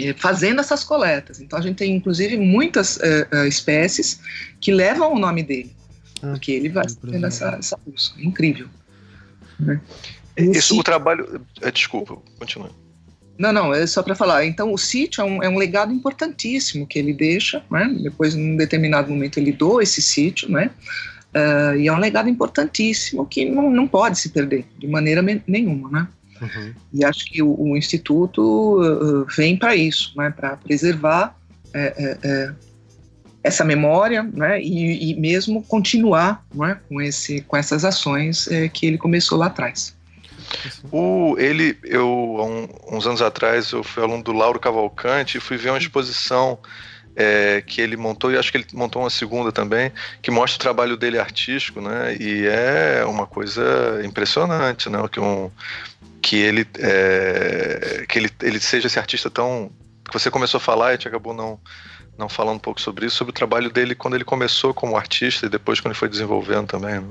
[0.00, 1.40] é, fazendo essas coletas.
[1.40, 4.20] Então a gente tem inclusive muitas é, é espécies
[4.60, 5.74] que levam o nome dele,
[6.22, 8.20] ah, porque ele vai fazendo essa, essa busca.
[8.20, 8.68] Incrível.
[9.58, 9.80] Né?
[10.36, 11.44] Isso, o trabalho.
[11.72, 12.70] Desculpa, continua.
[13.38, 14.44] Não, não, é só para falar.
[14.44, 17.96] Então, o sítio é um, é um, legado importantíssimo que ele deixa, né?
[18.02, 20.70] Depois, num determinado momento, ele doa esse sítio, né?
[21.28, 25.88] Uh, e é um legado importantíssimo que não, não pode se perder de maneira nenhuma,
[25.90, 26.08] né?
[26.40, 26.74] Uhum.
[26.92, 30.30] E acho que o, o Instituto uh, vem para isso, né?
[30.34, 31.36] Para preservar
[31.72, 32.52] é, é, é,
[33.44, 34.60] essa memória, né?
[34.60, 36.80] E, e, mesmo continuar, né?
[36.88, 39.96] Com esse, com essas ações é, que ele começou lá atrás.
[40.90, 45.56] O, ele, eu, um, uns anos atrás, eu fui aluno do Lauro Cavalcante e fui
[45.56, 46.58] ver uma exposição
[47.18, 49.90] é, que ele montou, e acho que ele montou uma segunda também,
[50.22, 52.16] que mostra o trabalho dele artístico, né?
[52.18, 54.98] E é uma coisa impressionante, né?
[55.10, 55.50] Que, um,
[56.22, 59.70] que ele, é, que ele, ele seja esse artista tão.
[60.06, 61.58] que você começou a falar e gente acabou não,
[62.16, 65.46] não falando um pouco sobre isso, sobre o trabalho dele quando ele começou como artista
[65.46, 67.00] e depois quando ele foi desenvolvendo também.
[67.00, 67.08] Né?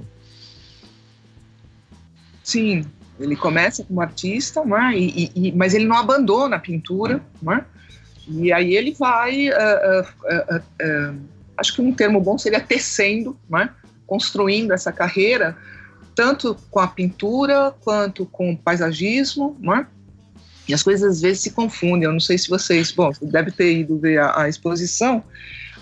[2.44, 2.86] Sim,
[3.20, 7.66] ele começa como artista, né, e, e, mas ele não abandona a pintura, né,
[8.28, 11.20] e aí ele vai, uh, uh, uh,
[11.58, 13.70] acho que um termo bom seria tecendo, né,
[14.06, 15.58] construindo essa carreira,
[16.14, 19.88] tanto com a pintura quanto com o paisagismo, né,
[20.68, 22.04] e as coisas às vezes se confundem.
[22.04, 25.24] Eu não sei se vocês, bom, você deve ter ido ver a, a exposição,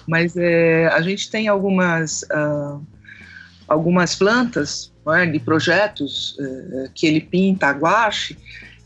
[0.08, 2.24] mas é, a gente tem algumas
[3.67, 8.38] algumas plantas né, de projetos uh, que ele pinta guache,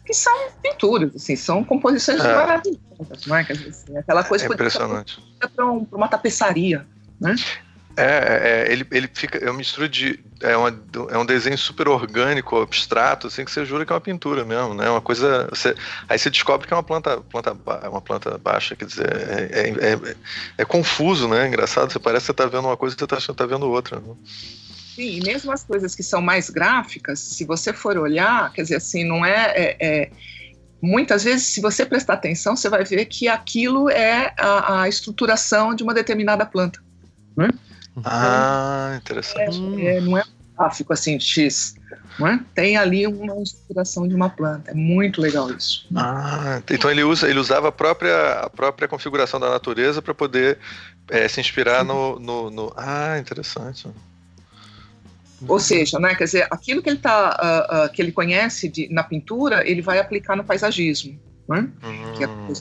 [0.05, 2.35] que são pinturas, assim, são composições é.
[2.35, 3.45] maravilhosas, né?
[3.49, 5.23] assim, aquela coisa é impressionante.
[5.55, 6.85] para um, uma tapeçaria,
[7.19, 7.35] né?
[7.99, 9.37] É, é, é, ele, ele fica.
[9.39, 10.19] É uma mistura de.
[10.41, 10.69] É, uma,
[11.09, 14.73] é um desenho super orgânico, abstrato, assim, que você jura que é uma pintura mesmo,
[14.73, 14.89] né?
[14.89, 15.47] Uma coisa.
[15.49, 15.75] Você,
[16.07, 17.57] aí você descobre que é uma planta, planta,
[17.89, 20.15] uma planta baixa, quer dizer, é, é, é,
[20.59, 21.45] é confuso, né?
[21.45, 23.99] Engraçado, você parece que você tá vendo uma coisa e você tá, tá vendo outra.
[23.99, 24.15] Né?
[24.99, 28.75] Sim, e mesmo as coisas que são mais gráficas, se você for olhar, quer dizer,
[28.75, 30.11] assim, não é, é, é
[30.81, 35.73] muitas vezes, se você prestar atenção, você vai ver que aquilo é a, a estruturação
[35.73, 36.81] de uma determinada planta.
[37.37, 37.47] Né?
[38.03, 39.57] Ah, interessante.
[39.79, 40.23] É, é, não é
[40.57, 41.75] gráfico assim, X.
[42.19, 42.39] é?
[42.53, 44.71] tem ali uma estruturação de uma planta.
[44.71, 45.87] É muito legal isso.
[45.95, 50.59] Ah, então ele usa, ele usava a própria, a própria configuração da natureza para poder
[51.09, 53.87] é, se inspirar no, no, no, Ah, interessante.
[55.47, 57.37] Ou seja, né, quer dizer, aquilo que ele, tá,
[57.71, 61.17] uh, uh, que ele conhece de, na pintura, ele vai aplicar no paisagismo.
[61.47, 61.67] Né?
[61.83, 62.13] Uhum.
[62.15, 62.53] Que é a hum.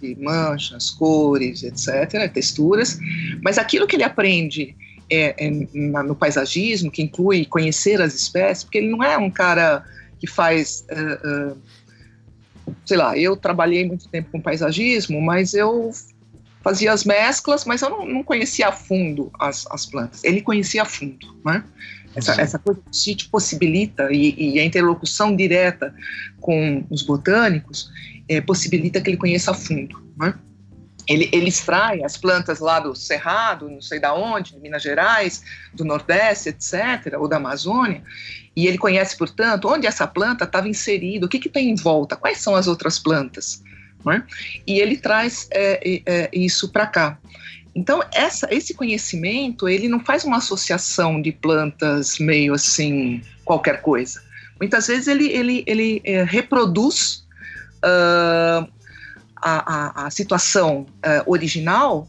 [0.00, 2.98] de manchas, cores, etc., texturas.
[3.42, 4.74] Mas aquilo que ele aprende
[5.10, 9.84] é, é, no paisagismo, que inclui conhecer as espécies, porque ele não é um cara
[10.18, 10.86] que faz.
[10.90, 11.56] Uh,
[12.84, 15.90] sei lá, eu trabalhei muito tempo com paisagismo, mas eu
[16.62, 20.22] fazia as mesclas, mas eu não, não conhecia a fundo as, as, plantas.
[20.24, 21.64] Ele conhecia a fundo, né?
[22.14, 25.94] Essa, essa coisa do sítio possibilita, e, e, a interlocução direta
[26.40, 27.90] com os botânicos
[28.28, 30.34] é, possibilita que ele conheça a fundo, né?
[31.08, 35.42] ele, ele extrai as plantas lá do Cerrado, não sei da onde, de Minas Gerais,
[35.74, 38.02] do Nordeste, etc., ou da Amazônia,
[38.54, 42.16] e ele conhece, portanto, onde essa planta estava inserida, o que, que tem em volta,
[42.16, 43.62] quais são as outras plantas.
[44.10, 44.20] É?
[44.66, 47.18] E ele traz é, é, isso para cá.
[47.74, 54.22] Então, essa, esse conhecimento, ele não faz uma associação de plantas meio assim, qualquer coisa.
[54.60, 57.24] Muitas vezes ele, ele, ele é, reproduz
[57.78, 58.68] uh,
[59.36, 62.06] a, a, a situação uh, original,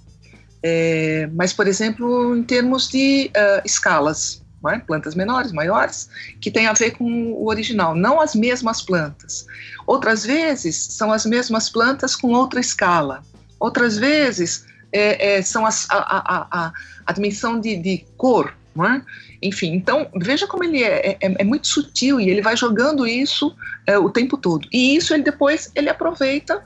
[0.61, 4.79] é, mas, por exemplo, em termos de uh, escalas, é?
[4.79, 9.45] plantas menores, maiores, que tem a ver com o original, não as mesmas plantas.
[9.85, 13.23] Outras vezes são as mesmas plantas com outra escala.
[13.59, 16.73] Outras vezes é, é, são as, a, a, a,
[17.05, 18.55] a, dimensão de, de cor.
[18.75, 19.01] É?
[19.47, 23.55] Enfim, então veja como ele é, é, é, muito sutil e ele vai jogando isso
[23.85, 24.67] é, o tempo todo.
[24.71, 26.61] E isso ele depois ele aproveita uh,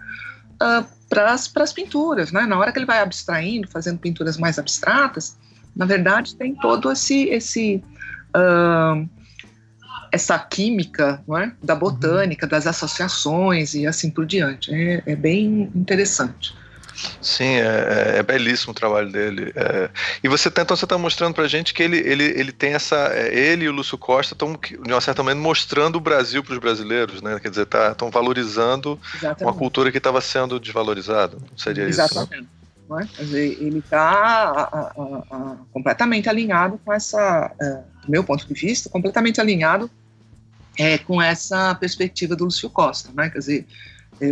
[0.61, 2.45] ah, para as pinturas, né?
[2.45, 5.37] Na hora que ele vai abstraindo, fazendo pinturas mais abstratas,
[5.75, 7.83] na verdade tem todo esse esse
[8.33, 9.09] uh,
[10.09, 11.51] essa química é?
[11.61, 14.73] da botânica, das associações e assim por diante.
[14.73, 16.55] É, é bem interessante.
[17.21, 19.51] Sim, é, é, é, belíssimo o trabalho dele.
[19.55, 19.89] É,
[20.23, 22.95] e você tá, então você está mostrando para gente que ele, ele, ele tem essa.
[23.13, 26.53] É, ele e o Lúcio Costa estão, de uma certa maneira, mostrando o Brasil para
[26.53, 27.39] os brasileiros, né?
[27.39, 29.43] Quer dizer, estão tá, valorizando Exatamente.
[29.43, 31.37] uma cultura que estava sendo desvalorizada.
[31.55, 32.41] Seria Exatamente.
[32.41, 32.57] isso?
[32.89, 33.07] Né?
[33.19, 34.93] Dizer, ele está
[35.73, 39.89] completamente alinhado com essa, é, do meu ponto de vista, completamente alinhado
[40.77, 43.29] é, com essa perspectiva do Lúcio Costa, né?
[43.29, 43.67] Quer dizer, é,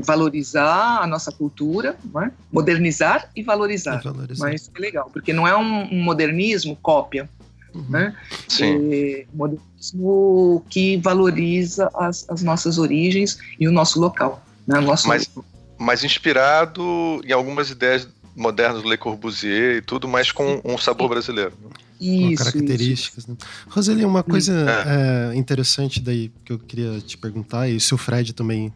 [0.04, 2.32] valorizar a nossa cultura, é?
[2.52, 4.00] modernizar e valorizar.
[4.00, 4.46] e valorizar.
[4.46, 7.30] Mas é legal, porque não é um, modernismo cópia,
[7.74, 7.86] uhum.
[7.90, 8.16] né?
[8.62, 14.44] É modernismo que valoriza as, as, nossas origens e o nosso local.
[14.66, 14.80] Né?
[14.80, 15.30] O nosso mas,
[15.78, 21.10] mas inspirado em algumas ideias modernas do Le Corbusier e tudo, mas com um sabor
[21.10, 21.54] brasileiro.
[22.00, 23.24] Isso, com características.
[23.24, 23.32] Isso.
[23.32, 23.38] Né?
[23.70, 25.32] Roseli, uma coisa é.
[25.32, 28.74] É, interessante daí que eu queria te perguntar, e se o Fred também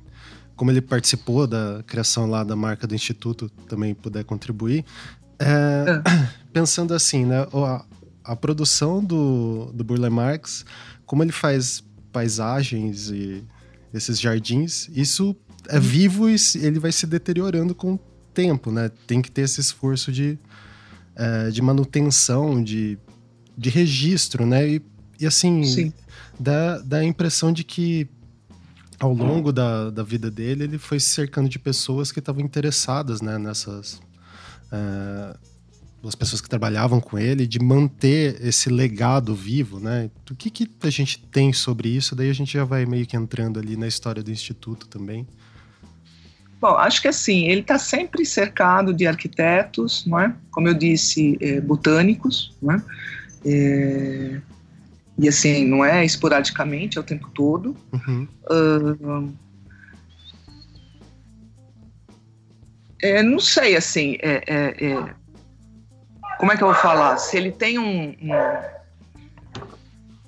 [0.60, 4.84] como ele participou da criação lá da marca do Instituto, também puder contribuir.
[5.40, 6.30] É, é.
[6.52, 7.48] Pensando assim, né?
[7.54, 7.86] A,
[8.26, 10.66] a, produção do, do Burle Marx,
[11.06, 13.42] como ele faz paisagens e
[13.94, 15.34] esses jardins, isso
[15.70, 15.82] é uhum.
[15.82, 18.00] vivo e ele vai se deteriorando com o
[18.34, 18.92] tempo, né?
[19.08, 20.38] Tem que ter esse esforço de,
[21.16, 22.98] é, de manutenção, de,
[23.58, 24.68] de registro, né?
[24.68, 24.82] E,
[25.22, 25.94] e assim,
[26.38, 28.10] dá, dá a impressão de que
[29.00, 33.22] ao longo da, da vida dele, ele foi se cercando de pessoas que estavam interessadas
[33.22, 34.02] né, nessas.
[34.72, 35.38] É,
[36.06, 40.10] as pessoas que trabalhavam com ele, de manter esse legado vivo, né?
[40.32, 42.16] O que, que a gente tem sobre isso?
[42.16, 45.28] Daí a gente já vai meio que entrando ali na história do Instituto também.
[46.62, 50.34] Bom, acho que assim, ele está sempre cercado de arquitetos, não é?
[50.52, 52.84] Como eu disse, é, botânicos, não é?
[53.46, 54.42] é
[55.20, 57.76] e assim, não é esporadicamente, é o tempo todo.
[57.92, 58.28] Uhum.
[58.50, 59.34] Uh,
[63.02, 65.16] é, não sei, assim, é, é, é,
[66.40, 67.18] como é que eu vou falar?
[67.18, 68.32] Se ele tem um, um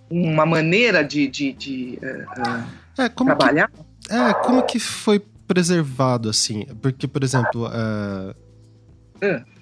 [0.09, 3.69] uma maneira de, de, de uh, trabalhar.
[3.69, 6.65] Que, é, como que foi preservado, assim?
[6.81, 8.35] Porque, por exemplo, uh,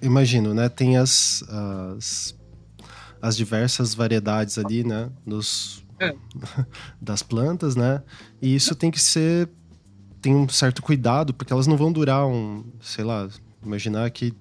[0.01, 0.69] imagino, né?
[0.69, 1.43] Tem as,
[1.95, 2.35] as
[3.21, 5.09] as diversas variedades ali, né?
[5.25, 6.13] Dos, é.
[7.01, 8.01] das plantas, né?
[8.41, 9.49] E isso tem que ser.
[10.21, 12.65] Tem um certo cuidado, porque elas não vão durar um.
[12.81, 13.27] Sei lá,
[13.63, 14.33] imaginar que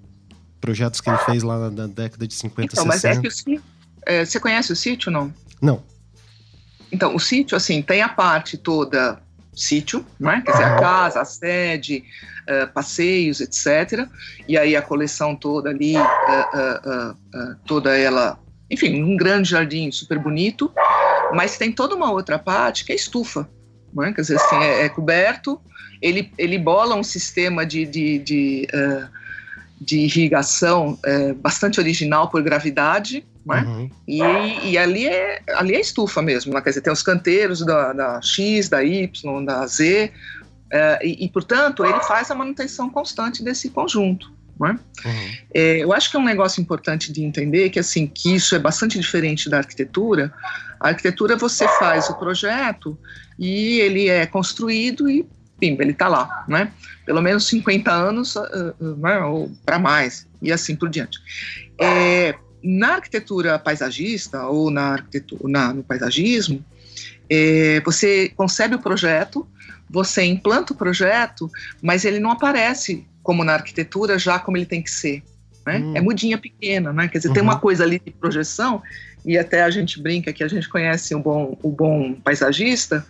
[0.60, 2.86] projetos que ele fez lá na, década de 50, então, 60.
[2.86, 3.62] Mas é que o sítio,
[4.04, 5.32] é, você conhece o sítio, não?
[5.60, 5.82] Não.
[6.90, 9.20] Então, o sítio, assim, tem a parte toda
[9.54, 10.42] sítio, né?
[10.44, 12.04] quer dizer, a casa, a sede,
[12.48, 14.08] uh, passeios, etc.
[14.46, 18.38] E aí a coleção toda ali, uh, uh, toda ela
[18.70, 20.70] enfim, um grande jardim super bonito.
[21.32, 23.48] Mas tem toda uma outra parte que é estufa,
[23.92, 24.12] né?
[24.12, 25.60] quer dizer, assim, é, é, coberto,
[26.00, 29.08] ele, ele bola um sistema de, de, de, uh,
[29.80, 33.62] de irrigação uh, bastante original por gravidade, né?
[33.62, 33.90] Uhum.
[34.06, 36.60] E, e, ali, é, ali é estufa mesmo, né?
[36.60, 40.12] quer dizer, tem os canteiros da, da X, da Y, da Z,
[40.66, 44.37] uh, e, e, portanto, ele faz a manutenção constante desse conjunto.
[44.60, 44.78] Né?
[45.04, 45.32] Uhum.
[45.54, 48.58] É, eu acho que é um negócio importante de entender que assim que isso é
[48.58, 50.32] bastante diferente da arquitetura.
[50.80, 52.98] A arquitetura você faz o projeto
[53.38, 55.26] e ele é construído e
[55.58, 56.72] pimba, ele está lá, né?
[57.04, 58.42] Pelo menos 50 anos uh,
[58.80, 61.18] uh, ou para mais e assim por diante.
[61.80, 66.64] É, na arquitetura paisagista ou na arquitetura, na, no paisagismo,
[67.30, 69.46] é, você concebe o projeto,
[69.88, 71.50] você implanta o projeto,
[71.82, 75.22] mas ele não aparece como na arquitetura, já como ele tem que ser.
[75.66, 75.80] Né?
[75.80, 75.92] Hum.
[75.94, 77.08] É mudinha pequena, né?
[77.08, 77.34] Quer dizer, uhum.
[77.34, 77.60] tem uma uhum.
[77.60, 78.82] coisa ali de projeção,
[79.22, 83.04] e até a gente brinca que a gente conhece o bom, o bom paisagista,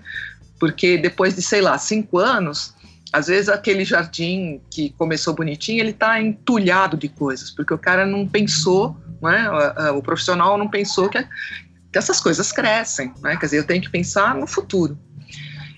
[0.59, 2.75] porque depois de, sei lá, cinco anos,
[3.13, 8.05] às vezes aquele jardim que começou bonitinho, ele está entulhado de coisas, porque o cara
[8.05, 9.49] não pensou, né?
[9.93, 13.37] o, o profissional não pensou que, que essas coisas crescem, né?
[13.37, 14.99] Quer dizer, eu tenho que pensar no futuro.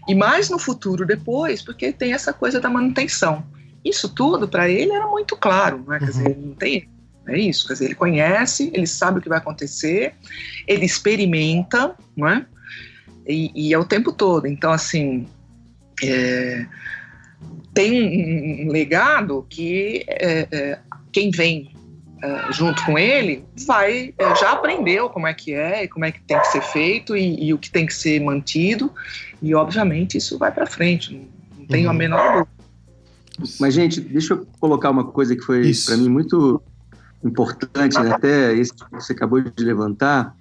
[0.08, 3.44] E mais no futuro depois, porque tem essa coisa da manutenção.
[3.84, 5.98] Isso tudo para ele era muito claro, né?
[5.98, 6.10] Quer uhum.
[6.10, 6.88] dizer, não tem
[7.28, 10.14] é isso, quer dizer, ele conhece, ele sabe o que vai acontecer,
[10.66, 12.44] ele experimenta, não é?
[13.26, 14.46] E, e é o tempo todo.
[14.46, 15.28] Então, assim,
[16.02, 16.66] é,
[17.72, 20.78] tem um, legado que é, é,
[21.12, 21.72] quem vem
[22.22, 26.20] é, junto com ele vai é, já aprendeu como é que é, como é que
[26.20, 28.92] tem que ser feito e, e o que tem que ser mantido
[29.40, 31.26] e obviamente isso vai para frente, não,
[31.58, 31.90] não tenho uhum.
[31.90, 32.59] a menor dúvida.
[33.58, 36.60] Mas, gente, deixa eu colocar uma coisa que foi para mim muito
[37.24, 38.12] importante, né?
[38.12, 40.34] até esse que você acabou de levantar.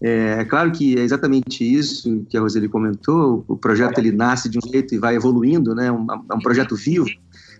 [0.00, 3.44] É, é, claro que é exatamente isso que a Roseli comentou.
[3.48, 5.90] O projeto ele nasce de um jeito e vai evoluindo, né?
[5.90, 7.06] Um, é um projeto vivo.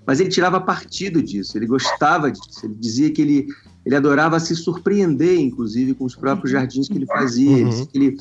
[0.07, 1.57] Mas ele tirava partido disso.
[1.57, 2.65] Ele gostava disso.
[2.65, 3.47] Ele dizia que ele
[3.87, 7.65] ele adorava se surpreender, inclusive, com os próprios jardins que ele fazia.
[7.65, 7.87] Uhum.
[7.95, 8.17] Ele,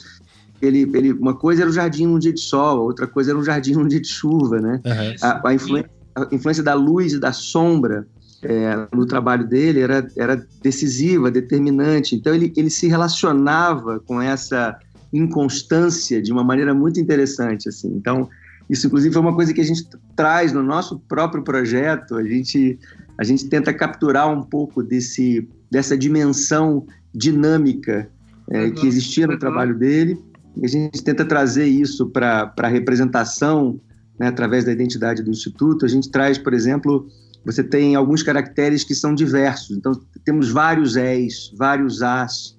[0.62, 3.44] ele, ele, uma coisa era o jardim num dia de sol, outra coisa era um
[3.44, 4.80] jardim num dia de chuva, né?
[4.86, 5.16] Uhum.
[5.24, 8.08] A, a, influência a influência da luz e da sombra
[8.42, 12.16] é, no trabalho dele era, era decisiva, determinante.
[12.16, 14.78] Então ele, ele se relacionava com essa
[15.12, 17.68] inconstância de uma maneira muito interessante.
[17.68, 17.90] Assim.
[17.96, 18.30] Então
[18.70, 22.16] isso inclusive é uma coisa que a gente traz no nosso próprio projeto.
[22.16, 22.80] A gente
[23.18, 28.10] a gente tenta capturar um pouco desse dessa dimensão dinâmica
[28.50, 30.18] é, que existia no trabalho dele.
[30.56, 33.80] E a gente tenta trazer isso para a representação
[34.18, 35.86] né, através da identidade do Instituto.
[35.86, 37.08] A gente traz, por exemplo,
[37.46, 39.78] você tem alguns caracteres que são diversos.
[39.78, 42.56] Então, temos vários És, vários As,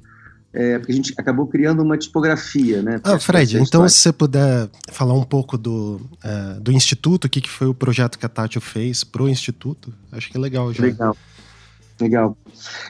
[0.57, 2.99] é, porque a gente acabou criando uma tipografia, né?
[3.05, 7.43] Ah, Fred, então se você puder falar um pouco do, uh, do Instituto, o que,
[7.43, 10.73] que foi o projeto que a Tati fez para o Instituto, acho que é legal
[10.73, 10.83] já.
[10.83, 11.15] Legal,
[12.01, 12.39] legal.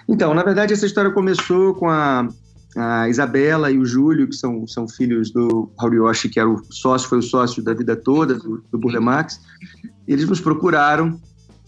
[0.08, 2.28] Então, na verdade, essa história começou com a,
[2.76, 7.08] a Isabela e o Júlio, que são, são filhos do Hauriyoshi, que era o sócio,
[7.08, 9.40] foi o sócio da vida toda do, do Burle Marx,
[10.06, 11.18] eles nos procuraram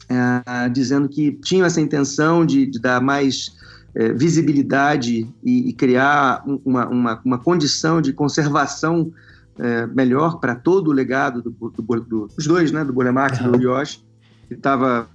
[0.09, 3.57] é, dizendo que tinham essa intenção de, de dar mais
[3.95, 9.11] é, visibilidade e, e criar uma, uma, uma, condição de conservação
[9.59, 13.39] é, melhor para todo o legado do, do, do, dos dois, né, do Burle Marx
[13.39, 14.05] e do Hauriyoshi,
[14.47, 15.09] que estava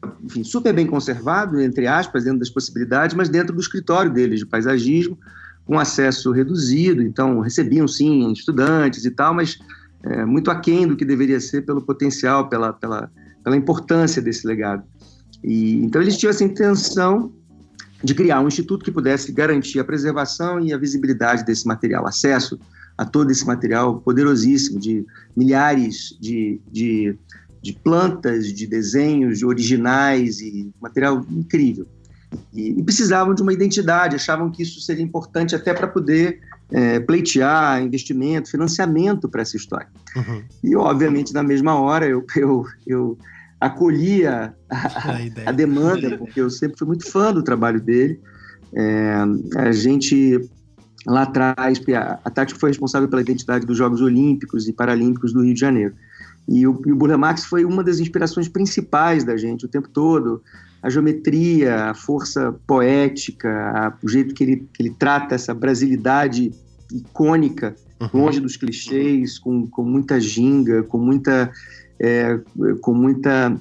[0.44, 5.18] super bem conservado, entre aspas, dentro das possibilidades, mas dentro do escritório deles de paisagismo,
[5.66, 9.58] com acesso reduzido, então recebiam sim estudantes e tal, mas
[10.04, 13.10] é, muito aquém do que deveria ser pelo potencial, pela, pela,
[13.44, 14.84] pela importância desse legado.
[15.44, 17.32] E, então eles tinham essa intenção
[18.04, 22.60] de criar um instituto que pudesse garantir a preservação e a visibilidade desse material, acesso
[22.98, 27.18] a todo esse material poderosíssimo de milhares de, de,
[27.62, 31.88] de plantas, de desenhos de originais e material incrível.
[32.54, 36.40] E, e, precisavam de uma identidade, achavam que isso seria importante até para poder
[36.72, 39.88] é, pleitear investimento, financiamento para essa história.
[40.16, 40.44] Uhum.
[40.64, 43.18] E, obviamente, na mesma hora, eu, eu, eu
[43.60, 45.18] acolhi a, a,
[45.50, 48.20] a, demanda, porque eu sempre fui muito fã do trabalho dele.
[48.76, 49.16] É,
[49.58, 50.40] a gente,
[51.06, 51.82] lá atrás,
[52.24, 55.94] a, Tati foi responsável pela identidade dos Jogos Olímpicos e Paralímpicos do Rio de Janeiro.
[56.48, 59.88] E o, e o Burle Marx foi uma das inspirações principais da gente o tempo
[59.88, 60.42] todo
[60.84, 66.52] a geometria, a força poética, a, o jeito que ele, que ele trata essa brasilidade
[66.92, 68.26] icônica, uhum.
[68.26, 71.50] longe dos clichês, com, com muita ginga, com muita,
[71.98, 72.38] é,
[72.82, 73.58] com muita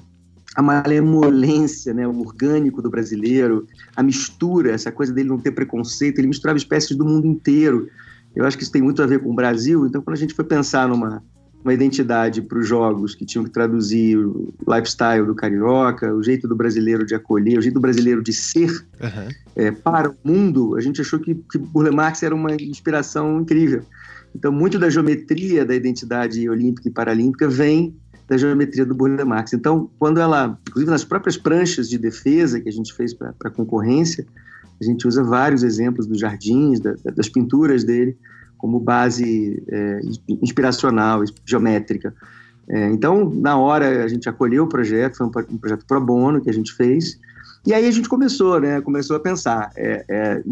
[0.55, 3.65] a malemolência, né, o orgânico do brasileiro,
[3.95, 7.89] a mistura, essa coisa dele não ter preconceito, ele misturava espécies do mundo inteiro.
[8.35, 9.87] Eu acho que isso tem muito a ver com o Brasil.
[9.87, 11.23] Então, quando a gente foi pensar numa
[11.63, 16.47] uma identidade para os jogos que tinham que traduzir o lifestyle do carioca, o jeito
[16.47, 18.69] do brasileiro de acolher, o jeito do brasileiro de ser
[19.01, 19.29] uhum.
[19.55, 23.83] é, para o mundo, a gente achou que, que Burle Marx era uma inspiração incrível.
[24.35, 27.95] Então, muito da geometria da identidade olímpica e paralímpica vem
[28.27, 29.53] da geometria do Burle Marx.
[29.53, 33.49] Então, quando ela, inclusive nas próprias pranchas de defesa que a gente fez para a
[33.49, 34.25] concorrência,
[34.81, 38.17] a gente usa vários exemplos dos jardins, da, das pinturas dele,
[38.63, 39.99] como base é,
[40.41, 42.15] inspiracional, geométrica.
[42.69, 46.39] É, então, na hora, a gente acolheu o projeto, foi um, um, projeto pro bono
[46.39, 47.19] que a gente fez,
[47.67, 50.43] e aí a gente começou, né, começou a pensar é, é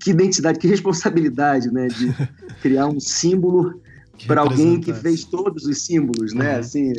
[0.00, 2.12] que identidade, que responsabilidade, né, de
[2.60, 3.80] criar um símbolo
[4.26, 6.58] para alguém que fez todos os símbolos, né, uhum.
[6.58, 6.92] assim,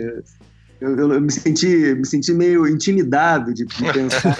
[0.81, 4.37] eu, eu, me senti me senti meio intimidado de, de pensar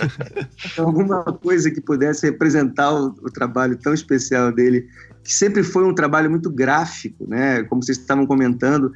[0.78, 4.88] alguma coisa que pudesse representar o, o, trabalho tão especial dele
[5.24, 7.64] que sempre foi um trabalho muito gráfico, né?
[7.64, 8.92] Como vocês estavam comentando,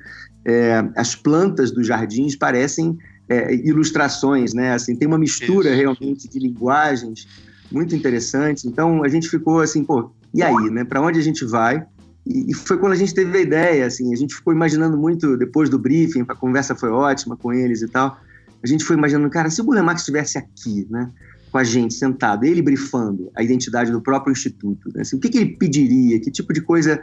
[0.45, 4.73] é, as plantas dos jardins parecem é, ilustrações, né?
[4.73, 5.77] Assim, tem uma mistura Isso.
[5.77, 7.27] realmente de linguagens
[7.71, 8.65] muito interessantes.
[8.65, 10.83] Então a gente ficou assim, pô, e aí, né?
[10.83, 11.83] Para onde a gente vai?
[12.29, 15.67] E, foi quando a gente teve a ideia, assim, a gente ficou imaginando muito depois
[15.67, 18.19] do briefing, a conversa foi ótima com eles e tal.
[18.61, 21.09] A gente foi imaginando, cara, se o Burle Marx estivesse aqui, né?
[21.51, 24.91] com a gente sentado, ele brifando a identidade do próprio instituto.
[24.93, 25.01] Né?
[25.01, 26.19] Assim, o que, que, ele pediria?
[26.19, 27.01] Que tipo de coisa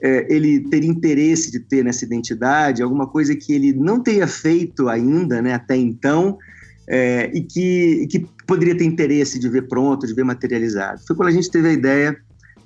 [0.00, 2.82] é, ele teria interesse de ter nessa identidade?
[2.82, 6.38] Alguma coisa que ele não teria feito ainda, né, até então,
[6.88, 11.00] é, e que, que poderia ter interesse de ver pronto, de ver materializado.
[11.06, 12.16] Foi quando a gente teve a ideia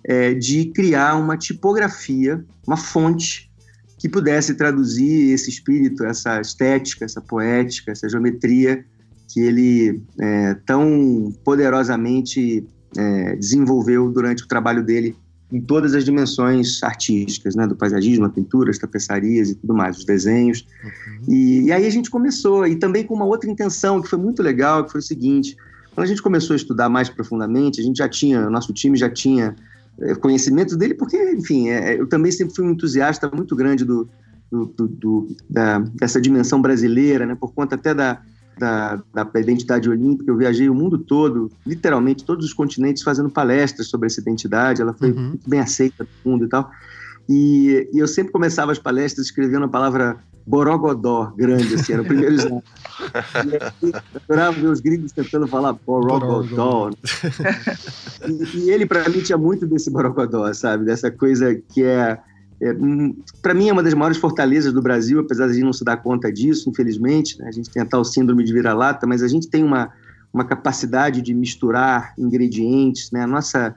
[0.05, 3.51] é, de criar uma tipografia, uma fonte
[3.99, 8.85] que pudesse traduzir esse espírito, essa estética, essa poética, essa geometria
[9.33, 15.17] que ele é, tão poderosamente é, desenvolveu durante o trabalho dele
[15.51, 19.99] em todas as dimensões artísticas, né, do paisagismo, a pintura, as tapeçarias e tudo mais,
[19.99, 20.67] os desenhos.
[20.83, 21.35] Uhum.
[21.35, 24.43] E, e, aí a gente começou, e também com uma outra intenção que foi muito
[24.43, 25.57] legal, que foi o seguinte,
[25.95, 29.09] quando a gente começou a estudar mais profundamente, a gente já tinha, nosso time já
[29.09, 29.55] tinha
[30.21, 34.09] conhecimento dele, porque, enfim, é, eu também sempre fui um entusiasta muito grande do,
[34.51, 38.21] do, do, do da, dessa dimensão brasileira, né, por conta até da,
[38.59, 43.89] da, da identidade olímpica, eu viajei o mundo todo, literalmente todos os continentes, fazendo palestras
[43.89, 44.81] sobre essa identidade.
[44.81, 45.29] Ela foi uhum.
[45.29, 46.71] muito bem aceita no mundo e tal.
[47.29, 52.05] E, e, eu sempre começava as palestras escrevendo a palavra Borogodó, grande, assim, era o
[52.05, 52.63] primeiro slide.
[53.83, 56.91] e eu adorava ver os gringos tentando falar Borogodó.
[58.29, 60.85] e, e ele, para mim, tinha muito desse Borogodó, sabe?
[60.85, 62.19] Dessa coisa que é
[62.61, 65.65] é, hum, para mim é uma das maiores fortalezas do Brasil, apesar de a gente
[65.65, 67.39] não se dar conta disso, infelizmente.
[67.39, 67.49] Né?
[67.49, 69.91] A gente tem a tal síndrome de vira-lata, mas a gente tem uma,
[70.33, 73.23] uma capacidade de misturar ingredientes, né?
[73.23, 73.75] A nossa,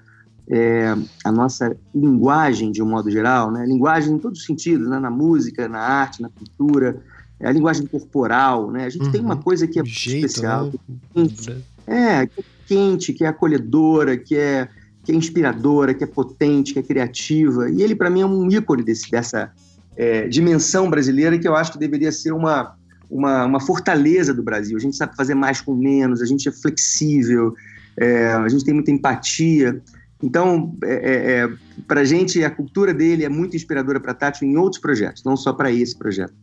[0.49, 3.65] é, a nossa linguagem, de um modo geral, né?
[3.65, 4.99] linguagem em todos os sentidos, né?
[4.99, 7.01] na música, na arte, na cultura,
[7.39, 8.85] é a linguagem corporal, né?
[8.85, 9.11] A gente uhum.
[9.11, 9.41] tem uma uhum.
[9.41, 11.27] coisa que é Jeito, especial, né?
[11.27, 11.51] que
[11.85, 14.67] é, que é quente, que é acolhedora, que é
[15.07, 17.69] que é inspiradora, que é potente, que é criativa.
[17.69, 19.53] E ele, para mim, é um ícone desse, dessa
[19.95, 22.75] é, dimensão brasileira que eu acho que deveria ser uma,
[23.09, 24.75] uma, uma, fortaleza do Brasil.
[24.75, 27.53] A gente sabe fazer mais com menos, a gente é flexível,
[27.95, 29.81] é, a gente tem muita empatia.
[30.21, 31.49] Então, é, é, é
[31.87, 35.23] para a gente, a cultura dele é muito inspiradora para a Tati em outros projetos,
[35.23, 36.33] não só para esse projeto.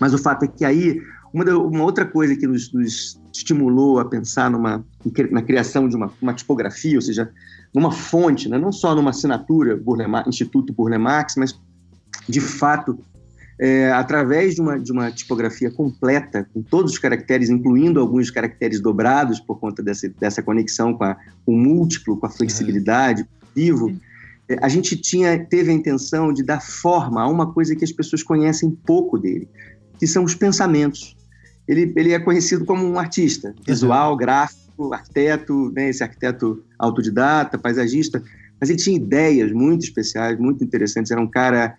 [0.00, 1.00] Mas o fato é que aí,
[1.32, 4.84] uma, uma outra coisa que nos, nos, estimulou a pensar numa,
[5.30, 7.30] na criação de uma, uma tipografia, ou seja,
[7.74, 8.56] numa fonte, né?
[8.56, 11.58] não só numa assinatura Burle Instituto Burle Marx, mas
[12.28, 12.98] de fato
[13.58, 18.80] é, através de uma, de uma tipografia completa, com todos os caracteres, incluindo alguns caracteres
[18.80, 23.28] dobrados por conta dessa, dessa conexão com, a, com o múltiplo, com a flexibilidade, uhum.
[23.54, 23.96] vivo,
[24.48, 27.92] é, a gente tinha, teve a intenção de dar forma a uma coisa que as
[27.92, 29.48] pessoas conhecem pouco dele,
[29.98, 31.16] que são os pensamentos.
[31.66, 34.18] Ele, ele é conhecido como um artista visual, uhum.
[34.18, 38.22] gráfico, arquiteto, né, esse arquiteto autodidata, paisagista,
[38.60, 41.10] mas ele tinha ideias muito especiais, muito interessantes.
[41.10, 41.76] Era um cara,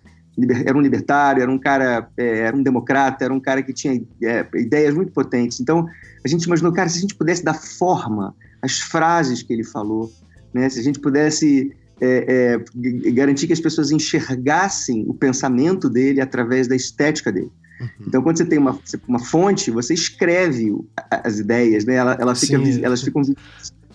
[0.65, 4.01] era um libertário, era um cara, é, era um democrata, era um cara que tinha
[4.21, 5.59] é, ideias muito potentes.
[5.59, 5.87] Então,
[6.23, 10.11] a gente imaginou, cara, se a gente pudesse dar forma às frases que ele falou,
[10.53, 16.19] né, se a gente pudesse é, é garantir que as pessoas enxergassem o pensamento dele
[16.19, 17.51] através da estética dele.
[17.79, 17.87] Uhum.
[18.07, 18.77] Então, quando você tem uma,
[19.07, 20.73] uma fonte, você escreve
[21.09, 21.95] as ideias, né?
[21.95, 23.21] Ela, ela fica, elas ficam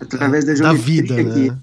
[0.01, 1.03] através da geometria.
[1.03, 1.59] Da vida, né?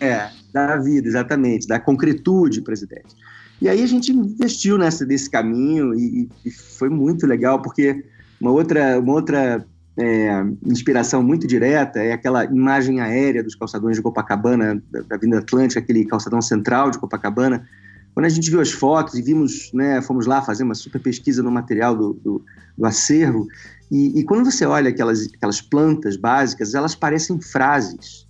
[0.00, 3.16] É, da vida, exatamente, da concretude para as ideias.
[3.60, 8.04] E aí a gente investiu nessa desse caminho e, e, foi muito legal, porque
[8.40, 9.66] uma outra, uma outra
[9.98, 15.40] é, inspiração muito direta é aquela imagem aérea dos calçadões de Copacabana, da, da Avenida
[15.40, 17.66] Atlântica, aquele calçadão central de Copacabana.
[18.14, 21.42] Quando a gente viu as fotos e vimos, né, fomos lá fazer uma super pesquisa
[21.42, 22.44] no material do, do,
[22.76, 23.46] do acervo,
[23.90, 28.27] e, e, quando você olha aquelas, aquelas plantas básicas, elas parecem frases,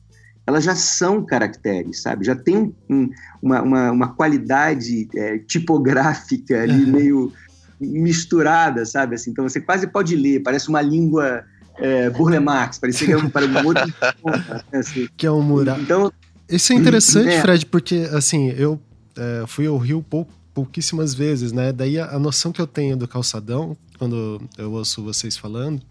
[0.49, 2.25] elas já são caracteres, sabe?
[2.25, 3.11] Já tem um,
[3.43, 7.31] uma, uma, uma, qualidade é, tipográfica ali meio
[7.79, 9.15] misturada, sabe?
[9.15, 11.45] Assim, então você quase pode ler, parece uma língua
[11.77, 13.87] é, Burle Marx, parecia que era um, para um outro
[14.73, 15.07] né, assim.
[15.19, 15.79] que é um mural.
[15.81, 16.11] Então,
[16.49, 17.43] isso é interessante, é.
[17.43, 18.81] Fred, porque assim eu
[19.19, 21.73] é, fui ao Rio pouco, pouquíssimas vezes, né?
[21.73, 25.83] Daí a, a, noção que eu tenho do calçadão, quando eu ouço vocês falando,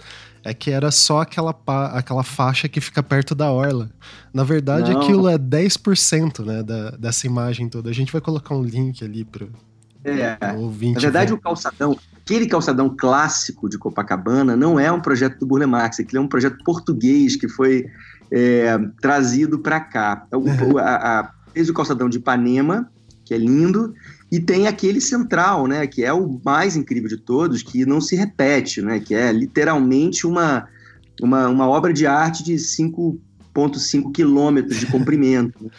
[0.48, 3.90] é que era só aquela, pa, aquela faixa que fica perto da orla.
[4.34, 5.02] Na verdade, Não.
[5.02, 7.90] aquilo é 10% né, da, dessa imagem toda.
[7.90, 9.46] A gente vai colocar um link ali para
[10.06, 15.46] é, na verdade, o calçadão, aquele calçadão clássico de Copacabana, não é um projeto do
[15.46, 17.86] Burle Marx, aquele é um projeto português que foi
[18.32, 20.26] é, trazido para cá.
[20.32, 22.90] O, a, a, fez o calçadão de Ipanema,
[23.26, 23.94] que é lindo,
[24.32, 28.16] e tem aquele central, né, que é o mais incrível de todos, que não se
[28.16, 30.68] repete, né, que é literalmente uma,
[31.22, 35.72] uma, uma obra de arte de 5,5 quilômetros de comprimento.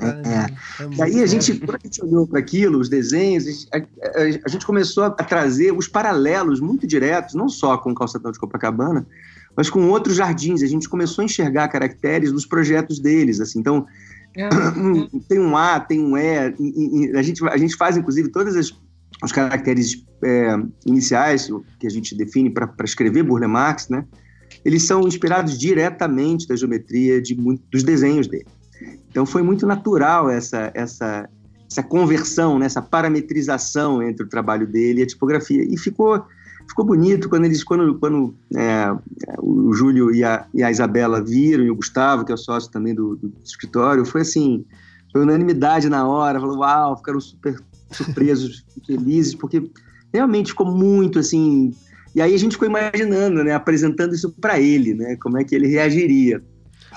[0.00, 0.06] É.
[0.06, 0.96] é.
[0.96, 4.48] E aí a gente, quando a gente olhou para aquilo, os desenhos, a, a, a,
[4.48, 9.06] gente começou a trazer os paralelos muito diretos, não só com o calçadão de Copacabana,
[9.56, 10.62] mas com outros jardins.
[10.62, 13.40] A gente começou a enxergar caracteres nos projetos deles.
[13.40, 13.58] Assim.
[13.58, 13.86] Então,
[14.36, 14.48] é.
[15.28, 18.54] tem um A, tem um E, e, e, a, gente, a gente faz, inclusive, todos
[19.22, 20.56] os caracteres é,
[20.86, 24.04] iniciais que a gente define para escrever Burle Marx, né?
[24.64, 28.46] Eles são inspirados diretamente da geometria de muito, dos desenhos dele.
[29.08, 31.28] Então foi muito natural essa, essa,
[31.70, 35.62] essa conversão, né, essa parametrização entre o trabalho dele e a tipografia.
[35.62, 36.24] E ficou,
[36.70, 38.96] ficou bonito quando eles, quando, quando é,
[39.38, 42.70] o Júlio e a, e a Isabela viram, e o Gustavo, que é o sócio
[42.70, 44.64] também do, do escritório, foi assim,
[45.12, 47.60] foi unanimidade na hora, falou, uau, ficaram super
[47.90, 49.68] surpresos, felizes, porque
[50.12, 51.74] realmente ficou muito assim.
[52.14, 55.54] E aí a gente ficou imaginando, né, apresentando isso para ele, né, como é que
[55.54, 56.40] ele reagiria.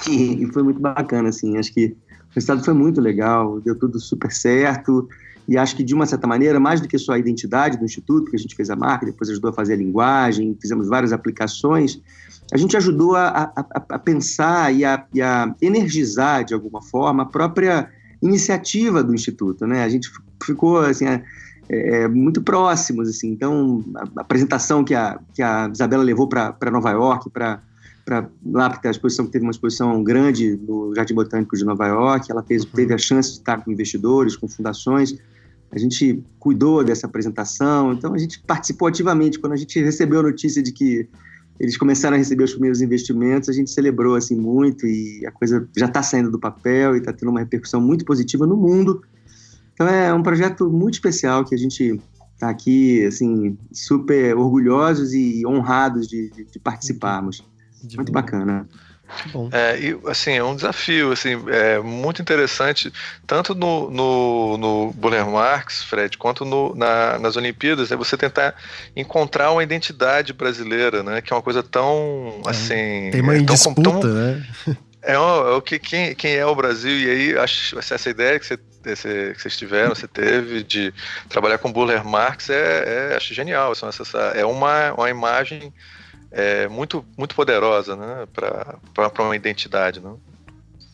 [0.07, 1.57] E, e, foi muito bacana, assim.
[1.57, 5.07] Acho que o resultado foi muito legal, deu tudo super certo.
[5.47, 8.29] E acho que, de uma certa maneira, mais do que só a identidade do Instituto,
[8.29, 12.01] que a gente fez a marca, depois ajudou a fazer a linguagem, fizemos várias aplicações,
[12.53, 17.23] a gente ajudou a, a, a pensar e a, e a, energizar, de alguma forma,
[17.23, 17.89] a própria
[18.21, 19.65] iniciativa do Instituto.
[19.67, 19.83] Né?
[19.83, 20.09] A gente
[20.41, 21.23] ficou assim, é,
[21.69, 23.09] é, muito próximos.
[23.09, 23.31] Assim.
[23.31, 27.61] Então, a, apresentação que a, que a Isabela levou para Nova York, para
[28.05, 32.29] para lá, porque a exposição teve uma exposição grande no Jardim Botânico de Nova York,
[32.29, 35.17] ela fez, teve a chance de estar com investidores, com fundações,
[35.73, 39.39] a gente cuidou dessa apresentação, então a gente participou ativamente.
[39.39, 41.09] Quando a gente recebeu a notícia de que
[41.59, 45.67] eles começaram a receber os primeiros investimentos, a gente celebrou assim muito e a coisa
[45.75, 49.01] já está saindo do papel e está tendo uma repercussão muito positiva no mundo.
[49.73, 51.99] Então é um projeto muito especial que a gente
[52.35, 57.43] está aqui assim super orgulhosos e honrados de, de, de participarmos.
[57.83, 58.13] De muito bom.
[58.13, 58.69] bacana.
[59.31, 59.49] Bom.
[59.51, 62.91] É, e assim, é um desafio assim, é muito interessante,
[63.25, 68.55] tanto no, no, no Buller Marx, Fred, quanto no, na, nas Olimpíadas, é você tentar
[68.95, 71.21] encontrar uma identidade brasileira, né?
[71.21, 73.09] Que é uma coisa tão é, assim.
[73.11, 74.45] Tem uma é disputa, tão, né?
[75.05, 78.39] É, o, é o que quem, quem é o Brasil, e aí acho essa ideia
[78.39, 78.57] que, você,
[79.33, 80.93] que vocês tiveram, você teve de
[81.27, 83.73] trabalhar com Buller Marx é, é acho genial.
[83.73, 85.73] Essa, é uma, uma imagem
[86.33, 90.01] é muito, muito poderosa né, para uma identidade.
[90.01, 90.11] Né?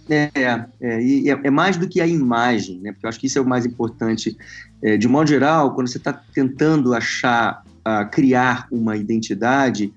[0.09, 2.91] É, é, e é, é, mais do que a imagem, né?
[2.91, 4.37] Porque eu acho que isso é o mais importante.
[4.81, 9.93] É, de modo geral, quando você está tentando achar, uh, criar uma identidade,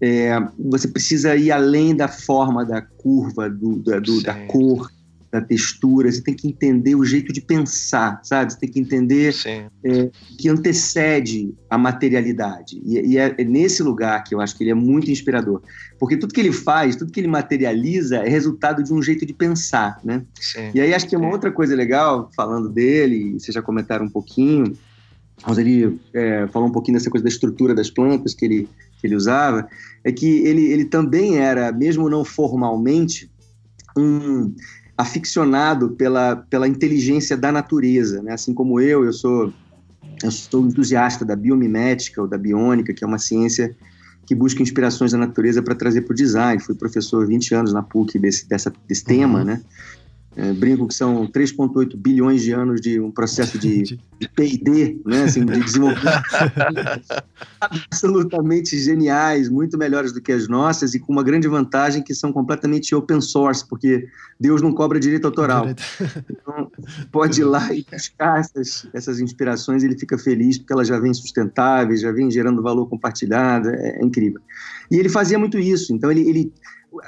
[0.00, 4.92] é, você precisa ir além da forma da curva, do, da, do, da cor,
[5.34, 8.52] da textura, você tem que entender o jeito de pensar, sabe?
[8.52, 9.34] Você tem que entender
[9.82, 10.08] é,
[10.38, 12.80] que antecede a materialidade.
[12.84, 15.60] E, e é, é, nesse lugar que eu acho que ele é muito inspirador.
[15.98, 19.32] Porque tudo que ele faz, tudo que ele materializa é resultado de um jeito de
[19.32, 20.22] pensar, né?
[20.38, 20.70] Sim.
[20.72, 24.10] E aí acho que é uma outra coisa legal, falando dele, vocês já comentaram um
[24.10, 24.78] pouquinho,
[25.44, 28.68] mas ele é, falou um pouquinho dessa coisa da estrutura das plantas que ele,
[29.00, 29.66] que ele usava,
[30.04, 33.28] é que ele, ele também era, mesmo não formalmente,
[33.96, 34.54] um
[34.96, 38.32] aficionado pela, pela inteligência da natureza, né?
[38.32, 39.52] Assim como eu, eu sou
[40.22, 43.74] eu sou entusiasta da biomimética ou da biônica, que é uma ciência
[44.26, 46.62] que busca inspirações da natureza para trazer para o design.
[46.62, 49.06] Fui professor 20 anos na PUC desse, dessa, desse uhum.
[49.06, 49.60] tema, né?
[50.36, 55.24] É, brinco que são 3,8 bilhões de anos de um processo de, de PD, né,
[55.24, 56.04] assim, de desenvolvimento
[57.60, 62.32] absolutamente geniais, muito melhores do que as nossas e com uma grande vantagem que são
[62.32, 64.08] completamente open source, porque
[64.38, 65.68] Deus não cobra direito autoral.
[66.28, 66.70] Então,
[67.12, 71.14] pode ir lá e buscar essas, essas inspirações, ele fica feliz porque elas já vêm
[71.14, 74.40] sustentáveis, já vêm gerando valor compartilhado, é, é incrível.
[74.90, 76.52] E ele fazia muito isso, então ele, ele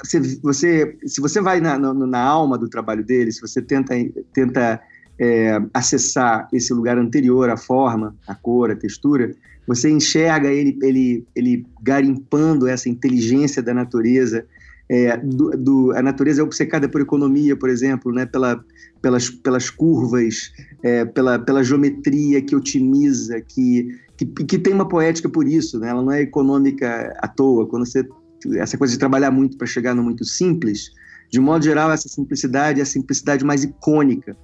[0.03, 3.93] você, você, se você vai na, na, na, alma do trabalho dele, se você tenta,
[4.33, 4.81] tenta
[5.19, 9.31] é, acessar esse lugar anterior à forma, a cor, a textura,
[9.67, 14.45] você enxerga ele, ele, ele garimpando essa inteligência da natureza.
[14.89, 18.63] É, do, do, a natureza é obcecada por economia, por exemplo, né, pela,
[19.01, 25.27] pelas, pelas curvas, é, pela, pela geometria que otimiza, que, que, que tem uma poética
[25.27, 25.77] por isso.
[25.77, 27.67] Né, ela não é econômica à toa.
[27.67, 28.07] Quando você
[28.55, 30.91] essa coisa de trabalhar muito para chegar no muito simples,
[31.29, 34.35] de modo geral, essa simplicidade é a simplicidade mais icônica.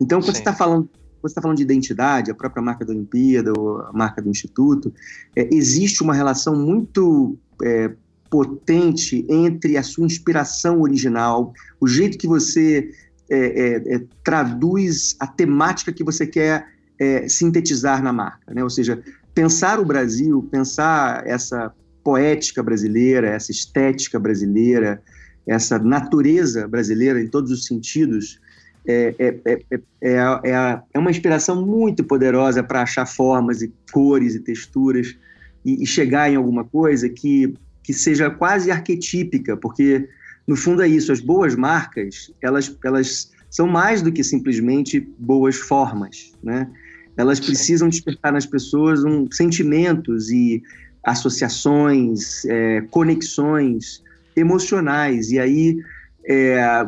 [0.00, 0.32] Então, quando Sim.
[0.32, 0.88] você está falando
[1.22, 4.92] você está falando de identidade, a própria marca da Olimpíada ou a marca do Instituto,
[5.36, 7.92] é, existe uma relação muito é,
[8.28, 12.90] potente entre a sua inspiração original, o jeito que você
[13.30, 16.66] é, é, é traduz a temática que você quer
[16.98, 18.52] é, sintetizar na marca.
[18.52, 18.64] Né?
[18.64, 19.00] Ou seja,
[19.34, 21.72] pensar o Brasil, pensar essa
[22.02, 25.02] poética brasileira, essa estética brasileira,
[25.46, 28.40] essa natureza brasileira em todos os sentidos,
[28.86, 34.40] é, é, é, é, é uma inspiração muito poderosa para achar formas e cores e
[34.40, 35.16] texturas
[35.64, 40.08] e, e, chegar em alguma coisa que, que seja quase arquetípica, porque
[40.46, 45.56] no fundo é isso, as boas marcas, elas, elas são mais do que simplesmente boas
[45.56, 46.68] formas, né?
[47.16, 50.62] Elas precisam despertar nas pessoas um, sentimentos e
[51.04, 54.02] associações, é, conexões
[54.36, 55.30] emocionais.
[55.30, 55.78] E aí
[56.26, 56.86] é,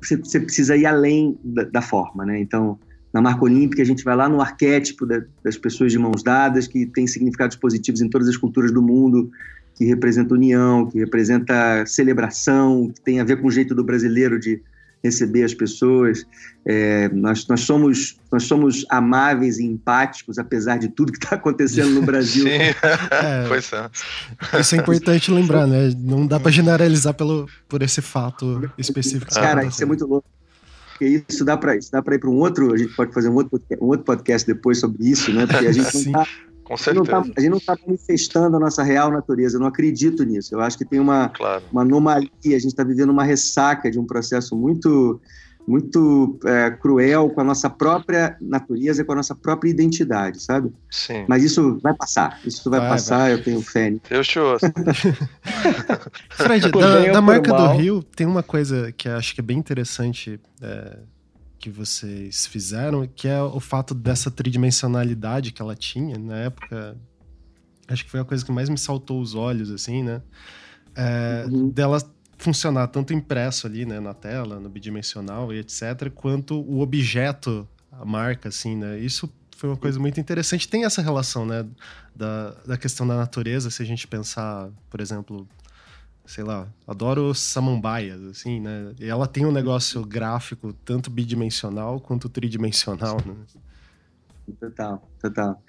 [0.00, 2.40] você, você, precisa ir além da, da, forma, né?
[2.40, 2.78] Então,
[3.12, 6.66] na marca olímpica, a gente vai lá no arquétipo da, das pessoas de mãos dadas,
[6.66, 9.30] que tem significados positivos em todas as culturas do mundo,
[9.74, 14.38] que representa união, que representa celebração, que tem a ver com o jeito do brasileiro
[14.38, 14.62] de
[15.02, 16.26] receber as pessoas.
[16.64, 21.90] É, nós, nós, somos, nós somos amáveis e empáticos, apesar de tudo que está acontecendo
[21.90, 22.44] no Brasil.
[22.46, 24.60] Sim, é, pois é.
[24.60, 25.92] Isso é importante lembrar, né?
[25.98, 29.32] Não dá para generalizar pelo, por esse fato específico.
[29.32, 30.28] Cara, isso é muito louco.
[30.90, 33.86] Porque isso dá para ir para um outro, a gente pode fazer um outro, um
[33.86, 35.46] outro podcast depois sobre isso, né?
[35.46, 36.26] Porque a gente não está
[36.70, 37.16] com certeza.
[37.36, 40.54] A gente não está tá manifestando a nossa real natureza, eu não acredito nisso.
[40.54, 41.64] Eu acho que tem uma, claro.
[41.72, 45.20] uma anomalia, a gente está vivendo uma ressaca de um processo muito
[45.66, 50.72] muito é, cruel com a nossa própria natureza, com a nossa própria identidade, sabe?
[50.90, 51.24] Sim.
[51.28, 53.34] Mas isso vai passar, isso vai, vai passar, vai.
[53.34, 53.94] eu tenho fé.
[54.08, 54.72] Deus te ouça.
[56.30, 60.40] Fred, da, da marca do Rio, tem uma coisa que acho que é bem interessante
[60.60, 60.98] é,
[61.60, 66.96] que vocês fizeram, que é o fato dessa tridimensionalidade que ela tinha na época.
[67.86, 70.22] Acho que foi a coisa que mais me saltou os olhos, assim, né?
[70.96, 71.68] É, uhum.
[71.68, 71.98] Dela
[72.38, 78.04] funcionar tanto impresso ali, né, na tela, no bidimensional e etc., quanto o objeto, a
[78.04, 78.98] marca, assim, né?
[78.98, 80.66] Isso foi uma coisa muito interessante.
[80.66, 81.66] Tem essa relação, né,
[82.16, 85.46] da, da questão da natureza, se a gente pensar, por exemplo,
[86.26, 88.92] sei lá, adoro samambaias, assim, né?
[89.00, 93.34] E ela tem um negócio gráfico tanto bidimensional quanto tridimensional, né?
[94.58, 95.62] Total, total.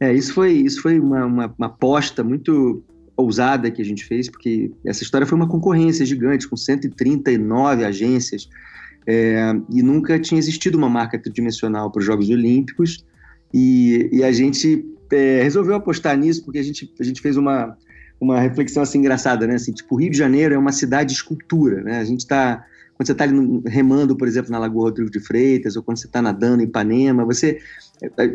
[0.00, 2.82] É, isso foi, isso foi uma, uma, uma aposta muito
[3.16, 8.48] ousada que a gente fez, porque essa história foi uma concorrência gigante, com 139 agências,
[9.06, 13.04] é, e nunca tinha existido uma marca tridimensional para os Jogos Olímpicos,
[13.52, 17.76] e, e a gente é, resolveu apostar nisso, porque a gente, a gente fez uma,
[18.20, 19.54] uma reflexão assim engraçada, né?
[19.54, 21.98] Assim, tipo, o Rio de Janeiro é uma cidade de escultura, né?
[21.98, 23.24] A gente está quando você está
[23.66, 27.24] remando, por exemplo, na Lagoa Rodrigo de Freitas, ou quando você está nadando em Ipanema,
[27.24, 27.58] você,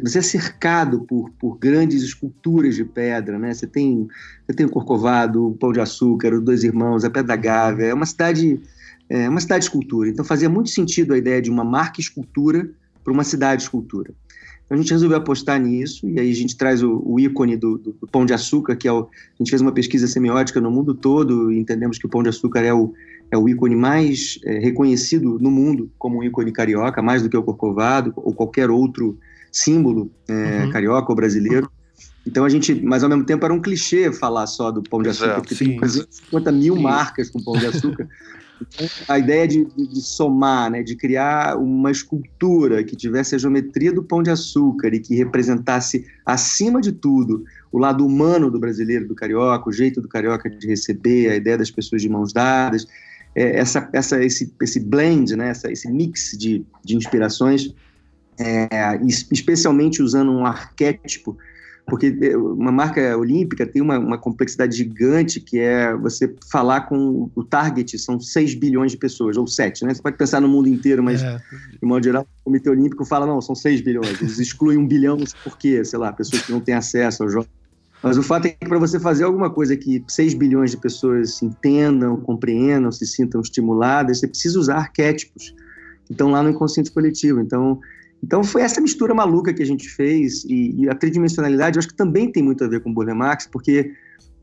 [0.04, 3.54] você é cercado por, por grandes esculturas de pedra, né?
[3.54, 4.08] Você tem,
[4.46, 7.94] você tem o Corcovado, o Pão de Açúcar, os Dois Irmãos, a Pedra Gávea, é
[7.94, 8.60] uma cidade,
[9.10, 10.10] é uma cidade de escultura.
[10.10, 12.70] Então fazia muito sentido a ideia de uma marca escultura
[13.02, 14.14] para uma cidade escultura.
[14.70, 17.92] A gente resolveu apostar nisso, e aí a gente traz o, o ícone do, do,
[17.94, 19.00] do, pão de açúcar, que é o.
[19.00, 22.30] A gente fez uma pesquisa semiótica no mundo todo e entendemos que o pão de
[22.30, 22.94] açúcar é o,
[23.32, 27.38] é o ícone mais é, reconhecido no mundo como um ícone carioca, mais do que
[27.38, 29.18] o Corcovado ou qualquer outro
[29.52, 30.72] símbolo é, uhum.
[30.72, 31.70] carioca ou brasileiro.
[32.28, 35.10] Então a gente, mas ao mesmo tempo era um clichê falar só do pão de
[35.10, 35.80] açúcar, Exato, porque sim.
[35.80, 35.90] tem
[36.30, 36.84] 50 mil sim.
[36.84, 38.08] marcas com pão de açúcar.
[39.08, 44.04] a ideia de, de, somar, né, de criar uma escultura que tivesse a geometria do
[44.04, 49.16] pão de açúcar e que representasse, acima de tudo, o lado humano do brasileiro, do
[49.16, 52.88] carioca, o jeito do carioca de receber, a ideia das pessoas de mãos dadas.
[53.36, 57.74] é, essa, essa, esse, esse blend, né, essa, esse mix de, de inspirações,
[58.40, 59.00] é,
[59.32, 61.38] especialmente usando um arquétipo,
[61.90, 67.30] porque é, uma marca olímpica tem uma, uma, complexidade gigante que é você falar com
[67.36, 69.94] o target, são 6 bilhões de pessoas, ou 7, né?
[69.94, 71.42] Você pode pensar no mundo inteiro, mas é.
[71.82, 75.18] de modo geral, o Comitê Olímpico fala, não, são 6 bilhões, eles excluem um bilhão,
[75.44, 75.84] por quê?
[75.84, 77.48] Sei lá, pessoas que não têm acesso ao jogo.
[78.02, 81.42] Mas o fato é que para você fazer alguma coisa que 6 bilhões de pessoas
[81.42, 85.54] entendam, compreendam, se sintam estimuladas, você precisa usar arquétipos
[86.06, 87.42] que estão lá no inconsciente coletivo.
[87.42, 87.80] Então,
[88.24, 91.88] então foi essa mistura maluca que a gente fez e, e a tridimensionalidade eu acho
[91.88, 93.92] que também tem muito a ver com o Burle Marx, porque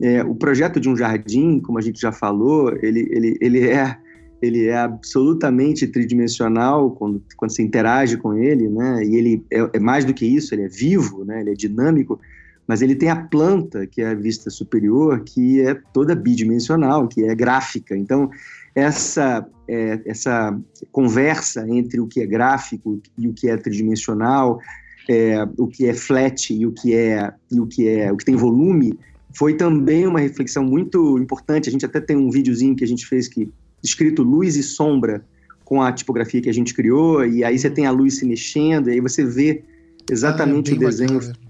[0.01, 3.97] é, o projeto de um jardim, como a gente já falou, ele, ele, ele, é,
[4.43, 9.05] ele é absolutamente tridimensional quando, quando você interage com ele, né?
[9.05, 11.41] E ele é, é mais do que isso, ele é vivo, né?
[11.41, 12.21] Ele é dinâmico,
[12.67, 17.25] mas ele tem a planta, que é a vista superior, que é toda bidimensional, que
[17.25, 17.97] é gráfica.
[17.97, 18.31] Então,
[18.75, 20.59] essa, é, essa
[20.91, 24.61] conversa entre o que é gráfico e o que é tridimensional,
[25.09, 28.25] é, o que é flat e o que é, e o que é o que
[28.25, 28.99] tem volume,
[29.33, 31.69] foi também uma reflexão muito importante.
[31.69, 33.49] A gente até tem um videozinho que a gente fez que
[33.83, 35.25] escrito luz e sombra
[35.65, 38.89] com a tipografia que a gente criou, e aí você tem a luz se mexendo,
[38.89, 39.65] e aí você vê
[40.11, 41.46] exatamente ah, é o desenho bacana.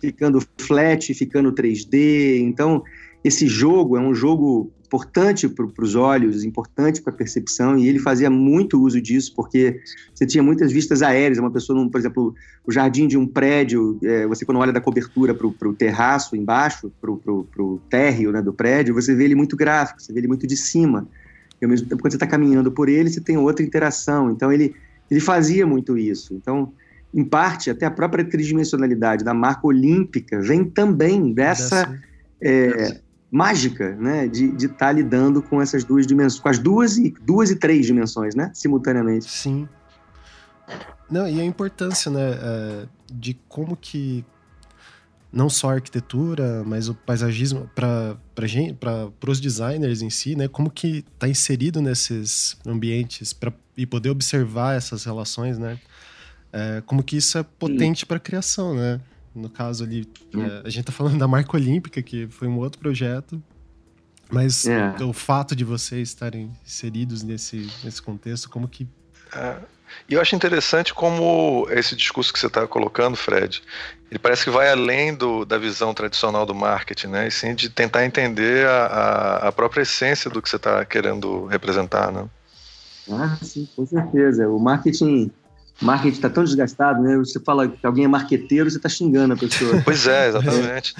[0.00, 2.40] Ficando flat, ficando 3D.
[2.40, 2.82] Então,
[3.22, 8.00] esse jogo é um jogo importante para os olhos, importante para a percepção, e ele
[8.00, 9.80] fazia muito uso disso, porque
[10.12, 12.34] você tinha muitas vistas aéreas, uma pessoa, num, por exemplo,
[12.66, 16.90] o jardim de um prédio, é, você quando olha da cobertura para o terraço embaixo,
[17.00, 20.44] para o térreo né, do prédio, você vê ele muito gráfico, você vê ele muito
[20.44, 21.06] de cima,
[21.60, 24.52] e ao mesmo tempo quando você está caminhando por ele, você tem outra interação, então
[24.52, 24.74] ele,
[25.08, 26.72] ele fazia muito isso, então
[27.12, 31.98] em parte, até a própria tridimensionalidade da marca olímpica vem também dessa,
[32.40, 33.00] é,
[33.30, 37.50] mágica, né, de estar tá lidando com essas duas dimensões, com as duas e duas
[37.50, 39.30] e três dimensões, né, simultaneamente.
[39.30, 39.68] Sim.
[41.08, 44.24] Não, e a importância, né, é, de como que
[45.32, 48.16] não só a arquitetura, mas o paisagismo para
[48.80, 54.10] para os designers em si, né, como que está inserido nesses ambientes para e poder
[54.10, 55.78] observar essas relações, né,
[56.52, 59.00] é, como que isso é potente para a criação, né?
[59.34, 60.44] No caso ali, hum.
[60.44, 63.42] é, a gente tá falando da marca olímpica, que foi um outro projeto.
[64.30, 64.94] Mas é.
[65.02, 68.86] o fato de vocês estarem inseridos nesse, nesse contexto, como que.
[69.34, 69.56] É.
[70.08, 73.60] E eu acho interessante como esse discurso que você está colocando, Fred,
[74.08, 77.26] ele parece que vai além do, da visão tradicional do marketing, né?
[77.26, 81.46] E sim de tentar entender a, a, a própria essência do que você está querendo
[81.46, 82.28] representar, né?
[83.10, 84.48] Ah, sim, com certeza.
[84.48, 85.30] O marketing
[85.80, 87.16] marketing está tão desgastado, né?
[87.16, 89.80] Você fala que alguém é marqueteiro, você está xingando a pessoa.
[89.84, 90.94] Pois é, exatamente.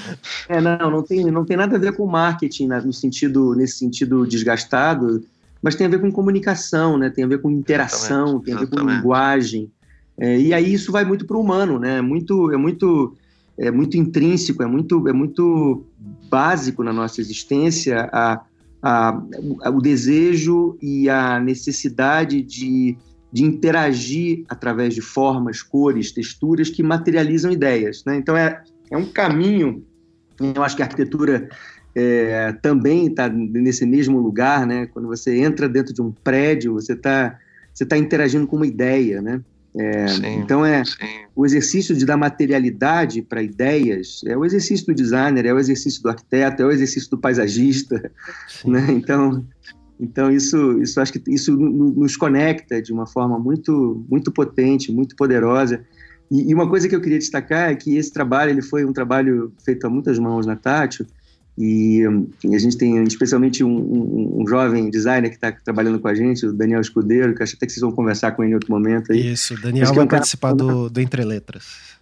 [0.49, 2.81] é, não, não tem, não tem nada a ver com marketing né?
[2.85, 5.22] no sentido, nesse sentido desgastado,
[5.62, 7.11] mas tem a ver com comunicação, né?
[7.11, 8.87] Tem a ver com interação, exatamente, tem a ver exatamente.
[8.87, 9.70] com linguagem.
[10.18, 11.99] É, e aí isso vai muito para o humano, né?
[11.99, 13.14] É muito, é muito,
[13.59, 15.85] é muito intrínseco, é muito, é muito
[16.28, 18.41] básico na nossa existência a,
[18.83, 19.22] a,
[19.62, 22.97] a o desejo e a necessidade de
[23.33, 28.05] de interagir através de formas, cores, texturas que materializam ideias.
[28.05, 28.16] Né?
[28.16, 29.85] Então é, é um caminho,
[30.39, 31.49] eu acho que a arquitetura
[31.95, 34.87] é, também está nesse mesmo lugar, né?
[34.87, 37.39] quando você entra dentro de um prédio, você está
[37.72, 39.22] você tá interagindo com uma ideia.
[39.22, 39.41] Né?
[39.76, 40.97] É, sim, então é sim.
[41.35, 46.03] o exercício de dar materialidade para ideias é o exercício do designer, é o exercício
[46.03, 48.11] do arquiteto, é o exercício do paisagista,
[48.64, 48.85] né?
[48.91, 49.47] Então
[50.01, 55.15] então isso, isso acho que isso nos conecta de uma forma muito, muito potente, muito
[55.15, 55.85] poderosa.
[56.31, 58.93] E, e, uma coisa que eu queria destacar é que esse trabalho ele foi um
[58.93, 61.07] trabalho feito a muitas mãos na Tátil.
[61.59, 62.03] E,
[62.45, 66.47] a gente tem especialmente um, um, um jovem designer que está trabalhando com a gente,
[66.47, 69.13] o Daniel Escudeiro, que acho até que vocês vão conversar com ele em outro momento.
[69.13, 69.33] Aí.
[69.33, 70.73] Isso, Daniel vai é um participar cara...
[70.73, 71.99] do, do Entre Letras.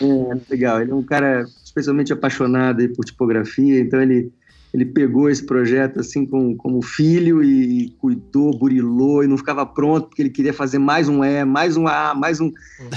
[0.00, 0.80] É, legal.
[0.80, 4.30] Ele é um cara especialmente apaixonado por tipografia, então ele
[4.74, 10.08] ele pegou esse projeto assim com, como filho e cuidou, burilou e não ficava pronto
[10.08, 12.50] porque ele queria fazer mais um E, mais um A, mais um.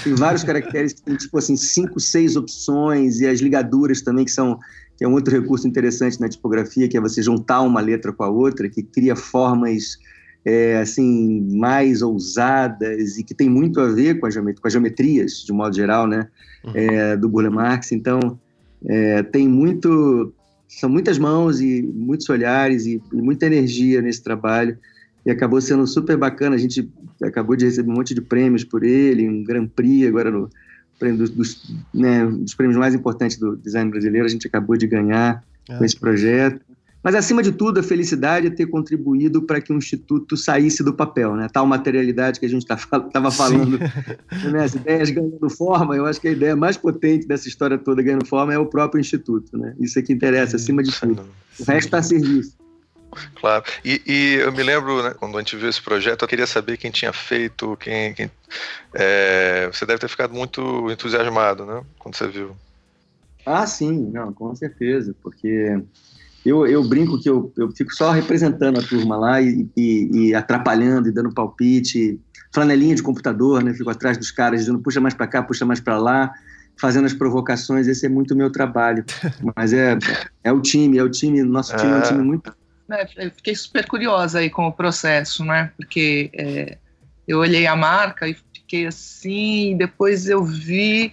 [0.04, 4.32] Tem vários caracteres que tem tipo assim cinco, seis opções e as ligaduras também que
[4.32, 4.58] são
[4.98, 8.24] que é um outro recurso interessante na tipografia que é você juntar uma letra com
[8.24, 10.00] a outra que cria formas
[10.44, 14.74] é, assim mais ousadas e que tem muito a ver com, a geomet com as
[14.74, 16.28] geometrias de modo geral, né,
[16.66, 16.72] uhum.
[16.74, 17.92] é, do Burle Marx.
[17.92, 18.40] Então
[18.84, 20.34] é, tem muito
[20.68, 24.78] são muitas mãos e muitos olhares e, e, muita energia nesse trabalho
[25.26, 26.56] e acabou sendo super bacana.
[26.56, 26.90] A gente
[27.24, 30.50] acabou de receber um monte de prêmios por ele, um Grand Prix agora no
[31.00, 34.26] prêmio dos, dos, né, dos prêmios mais importantes do design brasileiro.
[34.26, 35.78] A gente acabou de ganhar é.
[35.78, 36.62] com esse projeto.
[37.04, 40.94] Mas, acima de tudo, a felicidade é ter contribuído para que o Instituto saísse do
[40.94, 41.48] papel, né?
[41.52, 43.80] Tal materialidade que a gente estava tá, falando.
[44.52, 44.64] Né?
[44.64, 48.26] As ideias ganhando forma, eu acho que a ideia mais potente dessa história toda ganhando
[48.26, 49.76] forma é o próprio Instituto, né?
[49.80, 51.24] Isso é que interessa, acima de tudo.
[51.60, 52.56] O resto está a serviço.
[53.36, 53.64] Claro.
[53.84, 56.78] E, e, eu me lembro, né, quando a gente viu esse projeto, eu queria saber
[56.78, 58.14] quem tinha feito, quem.
[58.14, 58.30] quem
[58.94, 61.82] é, você deve ter ficado muito entusiasmado, né?
[61.98, 62.56] Quando você viu.
[63.46, 65.82] Ah, sim, não, com certeza, porque
[66.48, 70.36] eu, eu brinco que eu, eu fico só representando a turma lá e, e, e
[70.36, 72.20] atrapalhando e dando palpite,
[72.54, 73.74] flanelinha de computador, né?
[73.74, 76.32] Fico atrás dos caras dizendo puxa mais para cá, puxa mais para lá,
[76.80, 77.88] fazendo as provocações.
[77.88, 79.04] Esse é muito o meu trabalho.
[79.56, 79.98] Mas é,
[80.44, 82.56] é o time, é o time, nosso time é, é um time muito.
[82.90, 85.72] É, eu fiquei super curiosa aí com o processo, né?
[85.76, 86.78] Porque é,
[87.28, 91.12] eu olhei a marca e fiquei assim, depois eu vi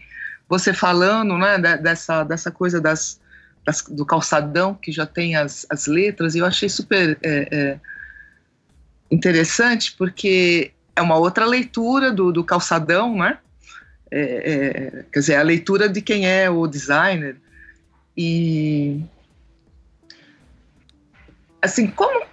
[0.48, 3.20] você falando, né, dessa, dessa coisa das
[3.64, 7.78] das, do calçadão, que já tem as, as letras, e eu achei super é, é,
[9.10, 13.38] interessante, porque é uma outra leitura do, do calçadão, né?
[14.10, 17.36] É, é, quer dizer, a leitura de quem é o designer.
[18.16, 19.02] E.
[21.60, 22.24] Assim, como.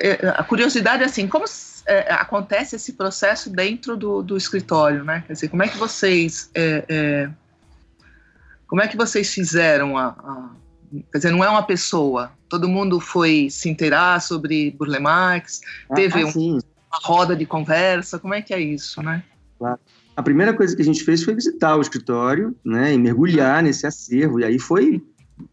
[0.00, 1.44] É, a curiosidade é assim, como
[1.86, 5.22] é, acontece esse processo dentro do, do escritório, né?
[5.26, 6.50] Quer dizer, como é que vocês
[8.72, 10.50] como é que vocês fizeram a, a,
[11.12, 12.32] Quer dizer, não é uma pessoa.
[12.48, 15.60] Todo mundo foi se inteirar sobre Burle Marx,
[15.90, 18.18] ah, teve ah, um, uma roda de conversa.
[18.18, 19.22] Como é que é isso, né?
[19.58, 19.78] Claro.
[20.16, 23.86] A primeira coisa que a gente fez foi visitar o escritório, né, e mergulhar nesse
[23.86, 24.40] acervo.
[24.40, 25.04] E aí foi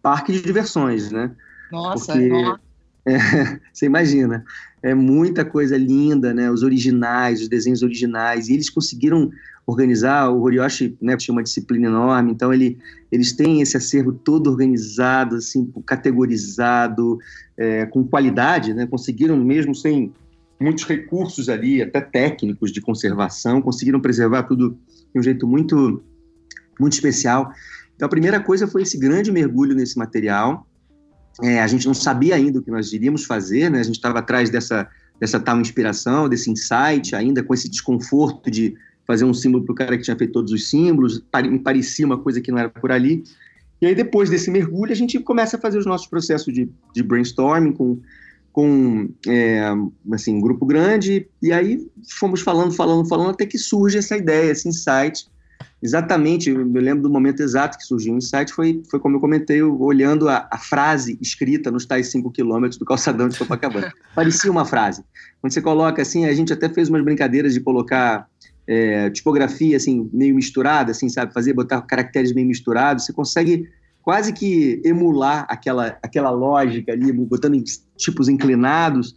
[0.01, 1.29] parque de diversões, né?
[1.69, 2.61] Nossa, Porque, nossa.
[3.05, 4.45] É, você imagina,
[4.83, 6.49] é muita coisa linda, né?
[6.51, 9.31] Os originais, os desenhos originais, e eles conseguiram
[9.69, 10.29] organizar.
[10.29, 12.77] O Horioshi né, tinha uma disciplina enorme, então ele,
[13.11, 17.17] eles têm esse acervo todo organizado, assim, categorizado,
[17.57, 18.85] é, com qualidade, né?
[18.87, 20.11] Conseguiram mesmo sem
[20.59, 24.77] muitos recursos ali, até técnicos de conservação, conseguiram preservar tudo
[25.13, 26.03] de um jeito muito,
[26.79, 27.51] muito especial.
[27.95, 30.67] Então a primeira coisa foi esse grande mergulho nesse material.
[31.41, 33.79] É, a gente não sabia ainda o que nós iríamos fazer, né?
[33.79, 34.89] A gente estava atrás dessa
[35.19, 38.75] dessa tal inspiração, desse insight, ainda com esse desconforto de
[39.09, 42.19] fazer um símbolo para o cara que tinha feito todos os símbolos, me parecia uma
[42.19, 43.23] coisa que não era por ali.
[43.81, 47.01] E aí, depois desse mergulho, a gente começa a fazer os nossos processos de, de
[47.01, 47.99] brainstorming com,
[48.53, 49.63] com é,
[50.13, 51.89] assim, um grupo grande, e aí
[52.19, 55.27] fomos falando, falando, falando, até que surge essa ideia, esse insight.
[55.81, 59.19] Exatamente, eu me lembro do momento exato que surgiu o insight, foi, foi como eu
[59.19, 63.91] comentei, olhando a, a frase escrita nos tais 5 quilômetros do calçadão de Copacabana.
[64.13, 65.03] Parecia uma frase.
[65.41, 68.27] Quando você coloca assim, a gente até fez umas brincadeiras de colocar
[68.69, 73.67] é, tipografia assim meio misturada, assim, sabe, fazer botar caracteres meio misturados, você consegue
[74.03, 77.63] quase que emular aquela aquela lógica ali, botando em
[77.97, 79.15] tipos inclinados.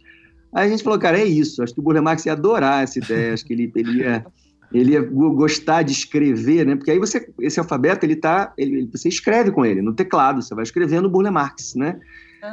[0.51, 1.61] Aí a gente falou, cara, é isso.
[1.61, 3.33] Acho que o Burle Marx ia adorar essa ideia.
[3.33, 4.25] Acho que ele, ele ia
[4.73, 6.75] ele ia gostar de escrever, né?
[6.75, 10.55] Porque aí você esse alfabeto ele tá, ele, você escreve com ele no teclado, você
[10.55, 11.99] vai escrevendo Burle Marx, né?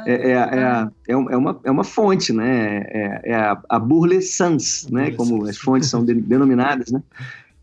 [0.05, 0.37] É, é, é,
[1.09, 2.85] é, é, uma, é uma fonte, né?
[2.87, 5.11] É, é a, a Burle Sans, né?
[5.11, 7.03] Como as fontes são denominadas, né?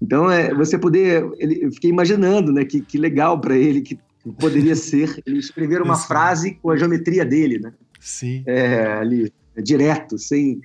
[0.01, 1.27] Então, é, você poder...
[1.39, 2.65] Ele, eu fiquei imaginando, né?
[2.67, 3.99] Que, que legal para ele, que
[4.39, 6.07] poderia ser ele escrever uma Isso.
[6.07, 7.73] frase com a geometria dele, né?
[7.99, 8.43] Sim.
[8.47, 10.61] É, ali, direto, sem...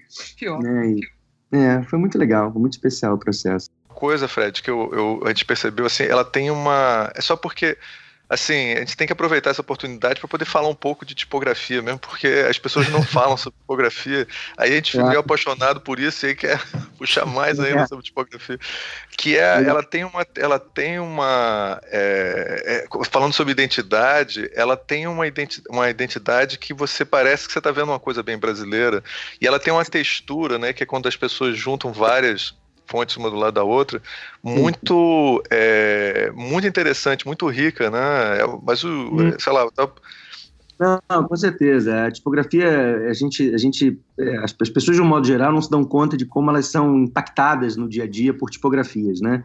[0.62, 0.96] Né?
[1.52, 3.70] é, foi muito legal, foi muito especial o processo.
[3.88, 7.10] Coisa, Fred, que eu, eu, a gente percebeu, assim, ela tem uma...
[7.16, 7.78] É só porque
[8.30, 11.82] assim, a gente tem que aproveitar essa oportunidade para poder falar um pouco de tipografia
[11.82, 14.28] mesmo, porque as pessoas não falam sobre tipografia.
[14.58, 16.62] Aí a gente fica meio apaixonado por isso e aí quer
[16.98, 17.88] puxar mais ainda é.
[17.88, 18.58] sobre tipografia.
[19.18, 25.08] Que é, ela tem uma, ela tem uma, é, é, falando sobre identidade, ela tem
[25.08, 29.04] uma, identi uma identidade que você parece que você está vendo uma coisa bem brasileira
[29.40, 32.56] e ela tem uma textura, né, que é quando as pessoas juntam várias
[32.94, 34.00] fontes uma do lado da outra,
[34.44, 38.42] muito, é, muito interessante, muito rica, né?
[38.42, 39.34] É, mas o, hum.
[39.40, 39.90] sei lá, tá...
[41.10, 42.06] Não, com certeza.
[42.06, 45.62] A tipografia, a gente, a gente, é, as, as pessoas de um modo geral não
[45.62, 49.44] se dão conta de como elas são impactadas no dia a dia por tipografias, né?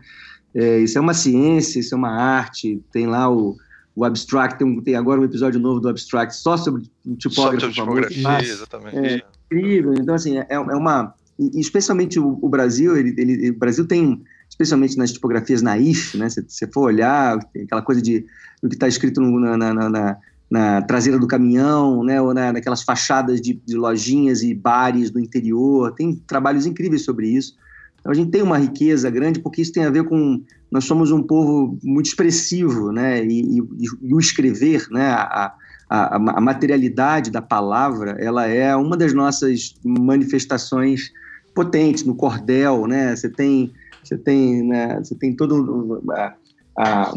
[0.55, 2.83] É, isso é uma ciência, isso é uma arte.
[2.93, 3.57] Tem lá o,
[3.95, 6.83] o Abstract, tem, tem, agora um episódio novo do Abstract só sobre
[7.19, 7.73] tipógrafo.
[7.73, 8.97] Só sobre tipografia, exatamente.
[8.99, 9.95] É, incrível.
[9.95, 14.23] Então, assim, é, é uma e, especialmente o, o Brasil, ele, ele, o Brasil tem,
[14.49, 16.29] especialmente nas tipografias naif, né?
[16.29, 18.25] Se você for olhar, tem aquela coisa de
[18.63, 20.17] o que está escrito no, na, na, na,
[20.51, 22.21] na, traseira do caminhão, né?
[22.21, 27.29] Ou na, naquelas fachadas de, de lojinhas e bares do interior, tem trabalhos incríveis sobre
[27.29, 27.57] isso.
[28.01, 31.11] Então a gente tem uma riqueza grande porque isso tem a ver com nós somos
[31.11, 33.25] um povo muito expressivo, né?
[33.25, 33.63] E, e,
[34.03, 35.11] e o escrever, né?
[35.11, 35.55] A,
[35.89, 41.11] a, a, materialidade da palavra, ela é uma das nossas manifestações
[41.59, 43.17] potentes no cordel, né?
[43.17, 44.97] Você tem, você tem, né?
[45.03, 46.01] Você tem todo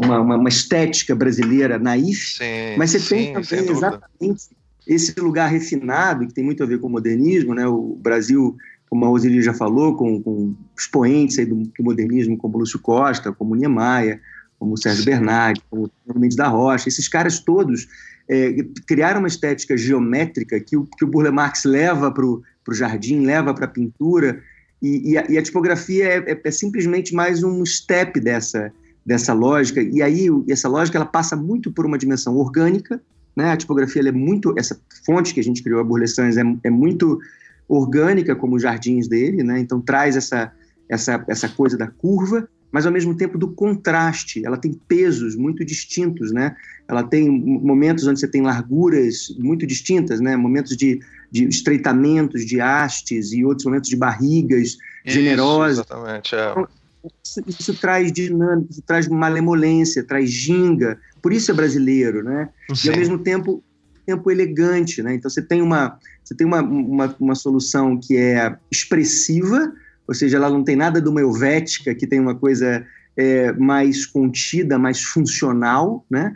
[0.00, 4.48] uma, uma, estética brasileira naif, sim, mas você sim, tem também exatamente
[4.84, 7.68] esse lugar refinado que tem muito a ver com o modernismo, né?
[7.68, 8.56] O Brasil,
[8.90, 13.54] como a Roseli já falou, com, com expoentes do, do, modernismo como Lúcio Costa, como
[13.54, 14.20] Niemeyer,
[14.58, 17.86] como Sérgio Bernardi, como Mendes da Rocha, esses caras todos
[18.28, 18.56] é,
[18.88, 23.52] criaram uma estética geométrica que o, que o Burle Marx leva para o jardim, leva
[23.52, 24.42] para a pintura,
[24.80, 28.72] e, e, a, e, a, tipografia é, é, é, simplesmente mais um step dessa,
[29.06, 33.00] dessa lógica, e aí essa lógica ela passa muito por uma dimensão orgânica,
[33.36, 33.52] né?
[33.52, 36.70] a tipografia é muito, essa fonte que a gente criou, a Burle Sans, é, é
[36.70, 37.20] muito
[37.68, 39.60] orgânica como os jardins dele, né?
[39.60, 40.52] então traz essa,
[40.88, 44.44] essa, essa coisa da curva, mas ao mesmo tempo do contraste.
[44.44, 46.56] Ela tem pesos muito distintos, né?
[46.88, 50.36] Ela tem momentos onde você tem larguras muito distintas, né?
[50.36, 50.98] Momentos de,
[51.32, 55.78] de estreitamentos, de hastes e outros momentos de barrigas isso, generosas.
[55.78, 56.50] Exatamente, é.
[56.50, 56.68] Então,
[57.24, 61.00] isso, isso, traz dinâmica, isso traz malemolência, traz ginga.
[61.22, 62.50] Por isso é brasileiro, né?
[62.74, 62.88] Sim.
[62.88, 63.64] E ao mesmo tempo
[64.04, 65.14] tempo elegante, né?
[65.14, 69.72] Então você tem uma você tem uma, uma, uma solução que é expressiva,
[70.06, 72.84] ou seja, ela não tem nada de uma helvética, que tem uma coisa
[73.16, 76.34] é, mais contida, mais funcional, né?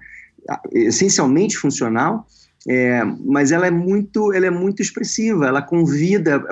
[0.73, 2.27] essencialmente funcional,
[2.69, 6.45] é, mas ela é muito ela é muito expressiva, ela convida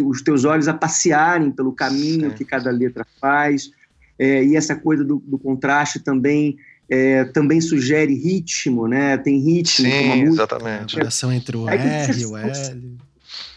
[0.00, 2.36] os teus olhos a passearem pelo caminho Sim.
[2.36, 3.70] que cada letra faz,
[4.18, 6.56] é, e essa coisa do, do contraste também
[6.88, 9.16] é, também sugere ritmo, né?
[9.18, 9.86] Tem ritmo.
[9.86, 10.94] Sim, exatamente.
[10.94, 12.96] A relação entre o R e o L.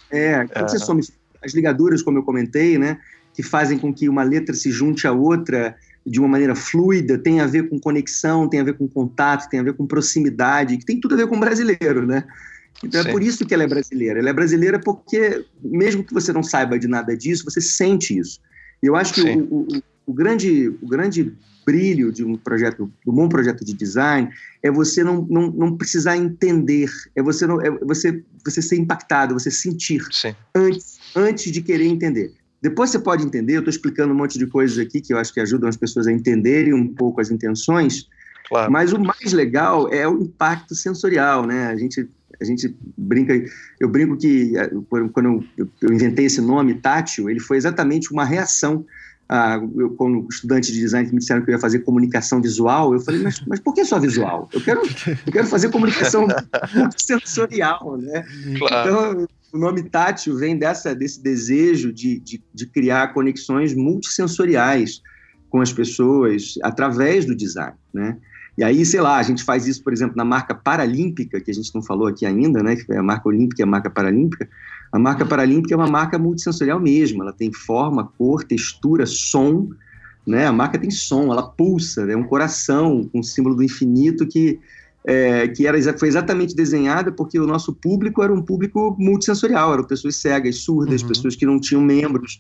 [0.10, 0.68] É, quando é.
[0.68, 1.04] você some
[1.42, 3.00] as ligaduras, como eu comentei, né,
[3.34, 5.76] que fazem com que uma letra se junte à outra
[6.06, 9.60] de uma maneira fluida, tem a ver com conexão, tem a ver com contato, tem
[9.60, 12.24] a ver com proximidade, que tem tudo a ver com o brasileiro, né?
[12.84, 13.10] Então é Sim.
[13.10, 14.20] é por isso que ela é brasileira.
[14.20, 18.40] Ela é brasileira porque, mesmo que você não saiba de nada disso, você sente isso.
[18.82, 19.68] E eu acho que o, o,
[20.06, 21.34] o, grande, o grande
[21.66, 24.30] brilho de um projeto, de um bom projeto de design,
[24.64, 29.34] é você não, não, não precisar entender, é você, não, é você, você ser impactado,
[29.34, 30.02] você sentir
[30.56, 32.34] antes, antes de querer entender.
[32.62, 35.34] Depois você pode entender, eu estou explicando um monte de coisas aqui que eu acho
[35.34, 38.08] que ajudam as pessoas a entenderem um pouco as intenções,
[38.48, 38.72] claro.
[38.72, 41.68] mas o mais legal é o impacto sensorial, né?
[41.68, 43.34] A gente, a gente brinca,
[43.80, 44.72] eu brinco que eh,
[45.14, 48.86] quando eu, eu inventei esse nome, tátil, ele foi exatamente uma reação
[49.30, 53.00] ah, eu, como estudante de design me disseram que eu ia fazer comunicação visual, eu
[53.00, 54.50] falei, mas, mas por que só visual?
[54.52, 56.28] Eu quero, eu quero fazer comunicação
[56.98, 58.26] sensorial, né?
[58.58, 58.90] Claro.
[58.90, 65.02] Então, o nome tátil vem dessa, desse desejo de, de, de, criar conexões multissensoriais
[65.50, 68.18] com as pessoas através do design, né?
[68.58, 71.54] E aí, sei lá, a gente faz isso, por exemplo, na marca paralímpica, que a
[71.54, 72.76] gente não falou aqui ainda, né?
[72.76, 74.50] Que é a marca olímpica e a marca paralímpica.
[74.92, 77.22] A marca paralímpica é uma marca multissensorial mesmo.
[77.22, 79.70] Ela tem forma, cor, textura, som,
[80.26, 80.48] né?
[80.48, 84.60] A marca tem som, ela pulsa, é um coração com um símbolo do infinito que
[85.06, 89.84] é, que era, foi exatamente desenhada porque o nosso público era um público multissensorial, eram
[89.84, 91.08] pessoas cegas, surdas, uhum.
[91.08, 92.40] pessoas que não tinham membros.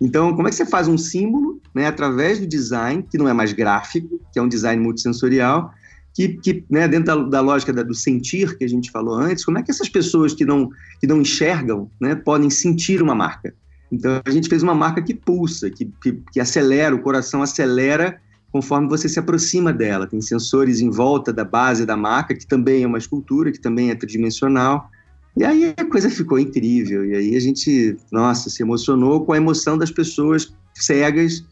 [0.00, 3.32] Então, como é que você faz um símbolo, né, através do design, que não é
[3.32, 5.72] mais gráfico, que é um design multissensorial,
[6.14, 9.44] que, que né, dentro da, da lógica da, do sentir que a gente falou antes,
[9.44, 10.68] como é que essas pessoas que não,
[11.00, 13.54] que não enxergam né, podem sentir uma marca?
[13.92, 18.20] Então, a gente fez uma marca que pulsa, que, que, que acelera, o coração acelera
[18.52, 20.06] conforme você se aproxima dela.
[20.06, 23.90] Tem sensores em volta da base da marca, que também é uma escultura, que também
[23.90, 24.90] é tridimensional.
[25.36, 27.04] E aí a coisa ficou incrível.
[27.04, 31.44] E aí a gente, nossa, se emocionou com a emoção das pessoas cegas,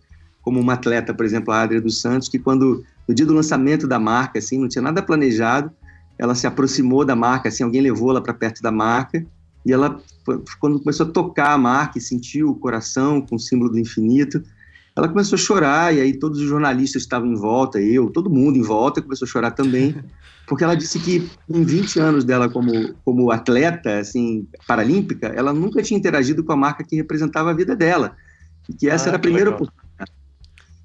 [0.42, 3.88] como uma atleta, por exemplo, a Adria dos Santos, que quando, no dia do lançamento
[3.88, 5.70] da marca, assim, não tinha nada planejado,
[6.18, 9.24] ela se aproximou da marca, assim, alguém levou ela para perto da marca,
[9.64, 10.00] e ela,
[10.60, 14.42] quando começou a tocar a marca e sentiu o coração com o símbolo do infinito,
[14.94, 18.58] ela começou a chorar, e aí todos os jornalistas estavam em volta, eu, todo mundo
[18.58, 19.94] em volta, começou a chorar também,
[20.46, 25.82] porque ela disse que em 20 anos dela como, como atleta, assim, paralímpica, ela nunca
[25.82, 28.16] tinha interagido com a marca que representava a vida dela,
[28.68, 29.87] e que essa ah, era a primeira oportunidade.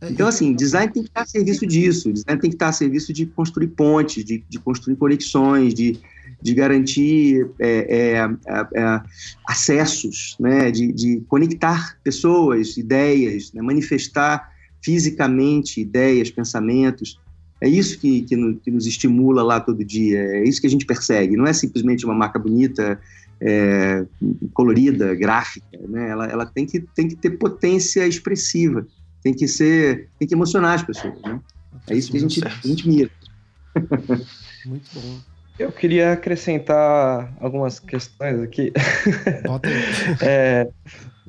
[0.03, 2.73] É, então, assim, design tem que estar a serviço disso, design tem que estar a
[2.73, 5.97] serviço de construir pontes, de, de construir conexões, de,
[6.41, 9.01] de garantir é, é, é,
[9.47, 14.51] acessos, né, de, de, conectar pessoas, ideias, né, manifestar
[14.83, 17.19] fisicamente ideias, pensamentos.
[17.61, 20.69] É isso que, que, no, que, nos estimula lá todo dia, é isso que a
[20.69, 21.37] gente persegue.
[21.37, 22.99] Não é simplesmente uma marca bonita,
[23.39, 24.05] é,
[24.53, 25.79] colorida, gráfica.
[25.87, 26.09] Né?
[26.09, 28.85] Ela, ela tem, que, tem que ter potência expressiva,
[29.23, 31.19] tem que ser, tem que emocionar as pessoas.
[31.21, 31.39] Né?
[31.89, 33.09] É isso que a gente, a gente mira.
[34.65, 35.19] Muito bom.
[35.57, 38.73] Eu queria acrescentar algumas questões aqui.
[40.21, 40.67] é,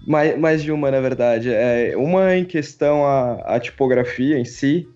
[0.07, 1.51] mais, mais de uma, na verdade.
[1.53, 4.88] É, uma em questão a, a tipografia em si.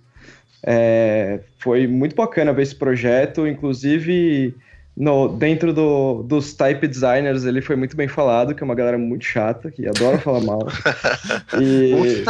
[0.62, 4.54] É, foi muito bacana ver esse projeto, inclusive
[4.96, 8.98] no, dentro do, dos type designers ele foi muito bem falado, que é uma galera
[8.98, 10.66] muito chata, que adora falar mal.
[11.62, 12.24] e...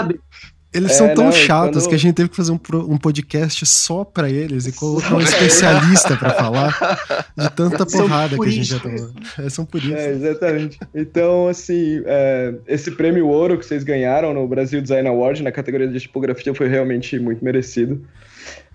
[0.78, 1.88] Eles é, são tão não, chatos quando...
[1.90, 5.20] que a gente teve que fazer um, um podcast só pra eles e colocar um
[5.20, 9.10] especialista pra falar de tanta porrada que a gente já tomou.
[9.38, 9.94] É, são por isso.
[9.94, 10.78] É, exatamente.
[10.94, 15.88] Então, assim, é, esse prêmio ouro que vocês ganharam no Brasil Design Award na categoria
[15.88, 18.02] de tipografia foi realmente muito merecido.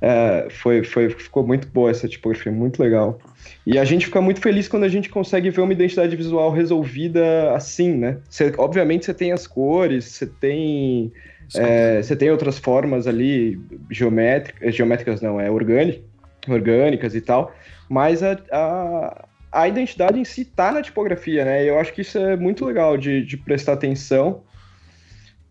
[0.01, 3.19] É, foi, foi, ficou muito boa essa tipografia, muito legal.
[3.65, 7.53] E a gente fica muito feliz quando a gente consegue ver uma identidade visual resolvida
[7.55, 8.17] assim, né?
[8.29, 11.11] Cê, obviamente você tem as cores, você tem
[11.55, 16.03] é, você tem outras formas ali, geométricas, geométricas não, é orgânicas,
[16.47, 17.53] orgânicas e tal,
[17.89, 21.67] mas a, a, a identidade em si está na tipografia, né?
[21.67, 24.43] Eu acho que isso é muito legal de, de prestar atenção.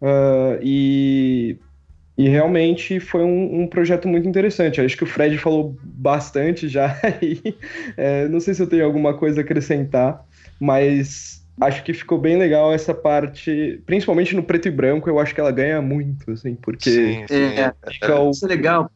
[0.01, 1.57] Uh, e,
[2.19, 4.81] e realmente foi um, um, projeto muito interessante.
[4.81, 6.99] Acho que o Fred falou bastante já.
[7.23, 7.57] E,
[7.97, 10.25] é, não sei se eu tenho alguma coisa a acrescentar,
[10.59, 15.35] mas acho que ficou bem legal essa parte, principalmente no preto e branco, eu acho
[15.35, 17.35] que ela ganha muito, assim, porque sim, sim.
[17.35, 18.31] É, fica o...
[18.31, 18.91] Isso é legal.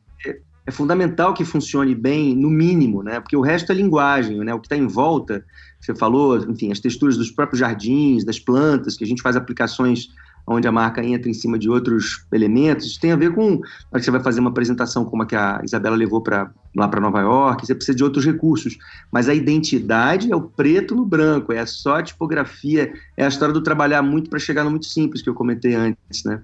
[0.66, 3.20] É fundamental que funcione bem, no mínimo, né?
[3.20, 4.52] Porque o resto é linguagem, né?
[4.52, 5.44] O que está em volta,
[5.80, 10.09] você falou, enfim, as texturas dos próprios jardins, das plantas, que a gente faz aplicações
[10.47, 12.86] onde a marca entra em cima de outros elementos.
[12.86, 15.61] Isso tem a ver com que você vai fazer uma apresentação como a que a
[15.64, 18.76] Isabela levou para lá para Nova York, você precisa de outros recursos.
[19.11, 23.53] Mas a identidade é o preto no branco, é só a tipografia, é a história
[23.53, 26.42] do trabalhar muito para chegar no muito simples que eu comentei antes, né?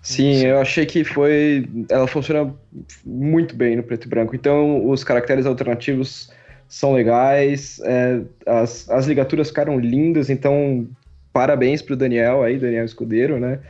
[0.00, 1.68] Sim, eu achei que foi.
[1.90, 2.54] Ela funciona
[3.04, 4.34] muito bem no preto e branco.
[4.34, 6.30] Então, os caracteres alternativos
[6.68, 10.86] são legais, é, as, as ligaturas ficaram lindas, então
[11.32, 13.60] parabéns para o Daniel aí, Daniel Escudeiro, né?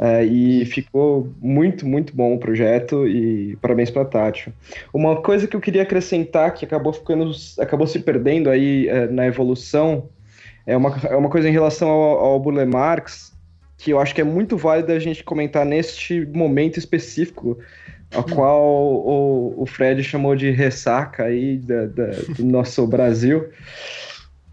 [0.00, 4.52] É, e ficou muito, muito bom o projeto e parabéns para a Tati.
[4.92, 9.26] Uma coisa que eu queria acrescentar que acabou ficando, acabou se perdendo aí é, na
[9.26, 10.08] evolução
[10.64, 13.36] é uma, é uma coisa em relação ao, ao Burle Marx
[13.78, 17.58] que eu acho que é muito válido a gente comentar neste momento específico,
[18.10, 23.48] a qual o, o Fred chamou de ressaca aí da, da do nosso Brasil.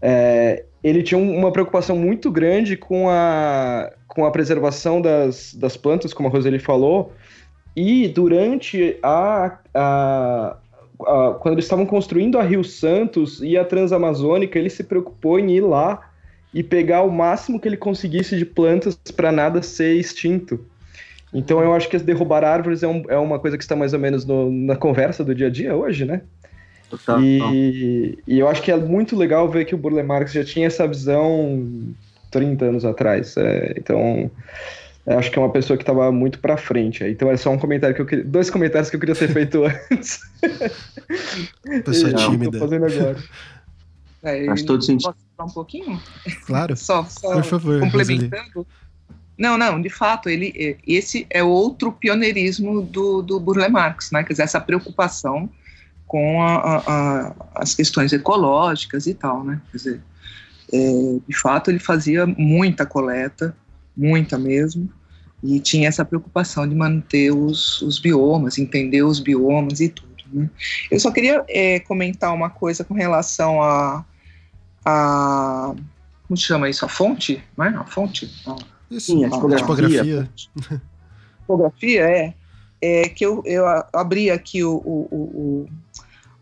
[0.00, 6.14] É, ele tinha uma preocupação muito grande com a, com a preservação das, das plantas,
[6.14, 7.12] como a Roseli falou,
[7.74, 10.56] e durante a, a,
[11.00, 15.50] a, quando eles estavam construindo a Rio Santos e a Transamazônica, ele se preocupou em
[15.50, 16.08] ir lá
[16.54, 20.64] e pegar o máximo que ele conseguisse de plantas para nada ser extinto.
[21.34, 23.98] Então eu acho que derrubar árvores é, um, é uma coisa que está mais ou
[23.98, 26.22] menos no, na conversa do dia a dia hoje, né?
[26.90, 30.44] Total, e, e, eu acho que é muito legal ver que o Burle Marx já
[30.44, 31.94] tinha essa visão
[32.30, 33.36] 30 anos atrás.
[33.36, 34.30] É, então,
[35.06, 37.04] acho que é uma pessoa que estava muito para frente.
[37.04, 39.64] Então, é só um comentário que eu queria, dois comentários que eu queria ter feito
[39.90, 40.20] antes.
[41.84, 42.58] Pessoa e, tímida.
[42.58, 43.16] fazendo agora.
[44.22, 45.12] É, Faz todo sentido.
[45.12, 46.00] Posso falar um pouquinho?
[46.46, 46.74] Claro.
[46.78, 48.66] só, só Por favor, complementando.
[49.38, 54.22] Não, não, de fato, ele, é, esse é outro pioneirismo do, do Burle Marx, né?
[54.22, 55.48] Quer dizer, essa preocupação
[56.06, 59.60] com a, a, a, as questões ecológicas e tal, né?
[59.70, 60.02] Quer dizer,
[60.72, 63.56] é, de fato ele fazia muita coleta,
[63.96, 64.88] muita mesmo,
[65.42, 70.08] e tinha essa preocupação de manter os, os biomas, entender os biomas e tudo.
[70.32, 70.50] Né?
[70.90, 74.04] Eu só queria é, comentar uma coisa com relação a,
[74.84, 75.74] a
[76.26, 76.84] como se chama isso?
[76.84, 77.68] A fonte, não é?
[77.68, 78.26] A fonte?
[78.90, 80.28] Isso, Sim, a tipografia.
[81.40, 82.34] Tipografia, é.
[82.82, 85.68] É que eu, eu abri aqui o, o, o,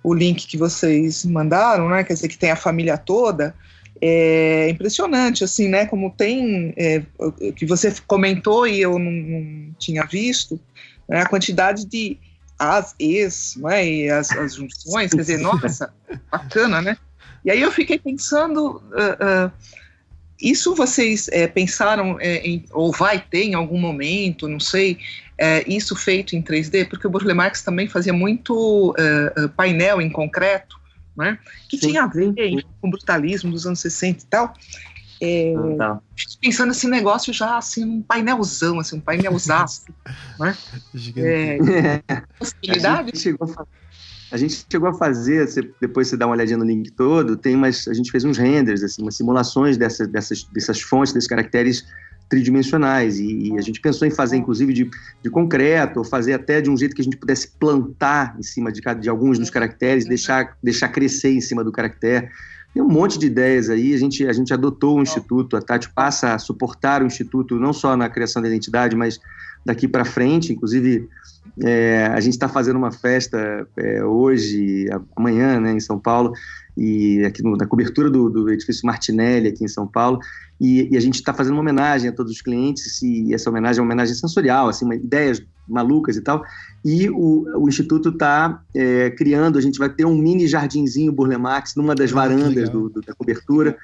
[0.05, 2.05] o link que vocês mandaram, né?
[2.05, 3.55] Quer dizer, que tem a família toda.
[4.01, 5.87] É impressionante, assim, né?
[5.87, 7.03] Como tem, é,
[7.57, 10.61] que você comentou e eu não, não tinha visto,
[11.09, 12.19] né, a quantidade de
[12.59, 15.93] as, ex, né, e as, as junções, quer dizer, nossa,
[16.31, 16.97] bacana, né?
[17.45, 19.53] E aí eu fiquei pensando, uh, uh,
[20.41, 24.99] isso vocês é, pensaram é, em, ou vai ter em algum momento, não sei,
[25.39, 30.01] é, isso feito em 3D, porque o Burle Marx também fazia muito é, é, painel
[30.01, 30.79] em concreto,
[31.17, 31.39] né,
[31.69, 32.61] que sim, tinha a ver sim.
[32.81, 34.55] com o brutalismo dos anos 60 e tal.
[35.21, 36.01] É, ah, tá.
[36.41, 39.85] Pensando nesse negócio já assim, um painelzão, assim, um painelzaço,
[40.39, 40.57] né?
[41.17, 41.59] É,
[42.39, 43.01] possibilidade?
[43.01, 43.67] A gente, chegou a,
[44.33, 47.55] a gente chegou a fazer, você, depois você dá uma olhadinha no link todo, tem
[47.55, 51.87] umas, a gente fez uns renders, assim, umas simulações dessas, dessas, dessas fontes, desses caracteres
[52.29, 53.19] tridimensionais.
[53.19, 54.91] E, e, a gente pensou em fazer, inclusive, de,
[55.23, 58.73] de concreto, ou fazer até de um jeito que a gente pudesse plantar em cima
[58.73, 62.29] de, de alguns dos caracteres, deixar, deixar crescer em cima do caractere.
[62.75, 63.95] Tem um monte de ideias aí.
[63.95, 67.73] A gente, a gente adotou o Instituto, a Tati passa a suportar o Instituto, não
[67.73, 69.21] só na criação da identidade, mas
[69.65, 70.53] daqui para frente.
[70.53, 71.09] Inclusive,
[71.63, 76.33] é, a gente está fazendo uma festa é, hoje, amanhã, né, em São Paulo,
[76.77, 80.19] e aqui no, na cobertura do, do, edifício Martinelli, aqui em São Paulo,
[80.61, 83.79] e, e a gente está fazendo uma homenagem a todos os clientes, e essa homenagem
[83.79, 86.43] é uma homenagem sensorial, assim, uma, ideias malucas e tal,
[86.85, 91.39] e o, o Instituto está é, criando, a gente vai ter um mini jardinzinho Burle
[91.39, 93.77] Marx numa das ah, varandas do, do, da cobertura,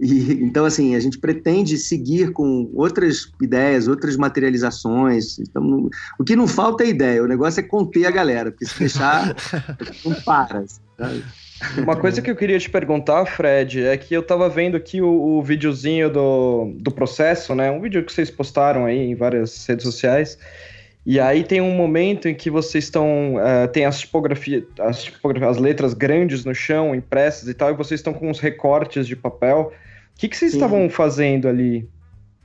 [0.00, 5.88] e então, assim, a gente pretende seguir com outras ideias, outras materializações, então,
[6.18, 9.34] o que não falta é ideia, o negócio é conter a galera, porque se deixar,
[10.04, 10.64] não para,
[10.96, 11.24] sabe?
[11.78, 15.08] Uma coisa que eu queria te perguntar, Fred, é que eu tava vendo aqui o,
[15.08, 17.70] o videozinho do, do processo, né?
[17.70, 20.38] Um vídeo que vocês postaram aí em várias redes sociais.
[21.06, 23.36] E aí tem um momento em que vocês estão.
[23.36, 27.74] Uh, tem as tipografias, as tipografias, as letras grandes no chão, impressas e tal, e
[27.74, 29.72] vocês estão com os recortes de papel.
[30.16, 30.56] O que, que vocês Sim.
[30.56, 31.88] estavam fazendo ali?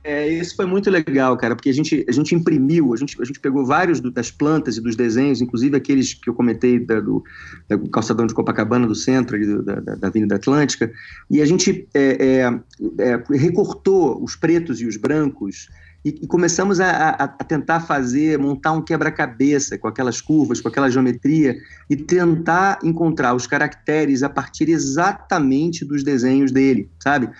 [0.04, 3.24] É, isso foi muito legal, cara, porque a gente, a gente imprimiu, a gente, a
[3.24, 7.00] gente pegou vários do, das plantas e dos desenhos, inclusive aqueles que eu comentei da,
[7.00, 7.22] do,
[7.68, 10.92] da, do calçadão de Copacabana, do centro ali, da, da, da Avenida Atlântica,
[11.30, 12.60] e a gente é, é,
[12.98, 15.68] é, recortou os pretos e os brancos
[16.04, 20.68] e, e começamos a, a, a, tentar fazer, montar um quebra-cabeça com aquelas curvas, com
[20.68, 21.56] aquela geometria
[21.88, 27.30] e tentar encontrar os caracteres a partir exatamente dos desenhos dele, sabe?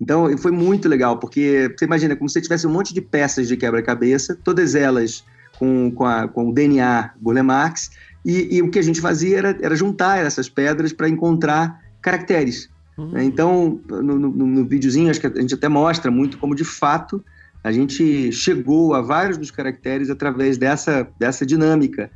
[0.00, 3.56] Então, foi muito legal, porque você imagina como se tivesse um monte de peças de
[3.56, 5.24] quebra-cabeça, todas elas
[5.58, 7.90] com, com, a, com o DNA Burle Marx,
[8.24, 12.68] e, e, o que a gente fazia era, era juntar essas pedras para encontrar caracteres.
[12.98, 13.18] Uhum.
[13.20, 17.24] Então, no, no, no videozinho, acho que a gente até mostra muito como, de fato,
[17.66, 22.08] a gente chegou a vários dos caracteres através dessa, dessa dinâmica,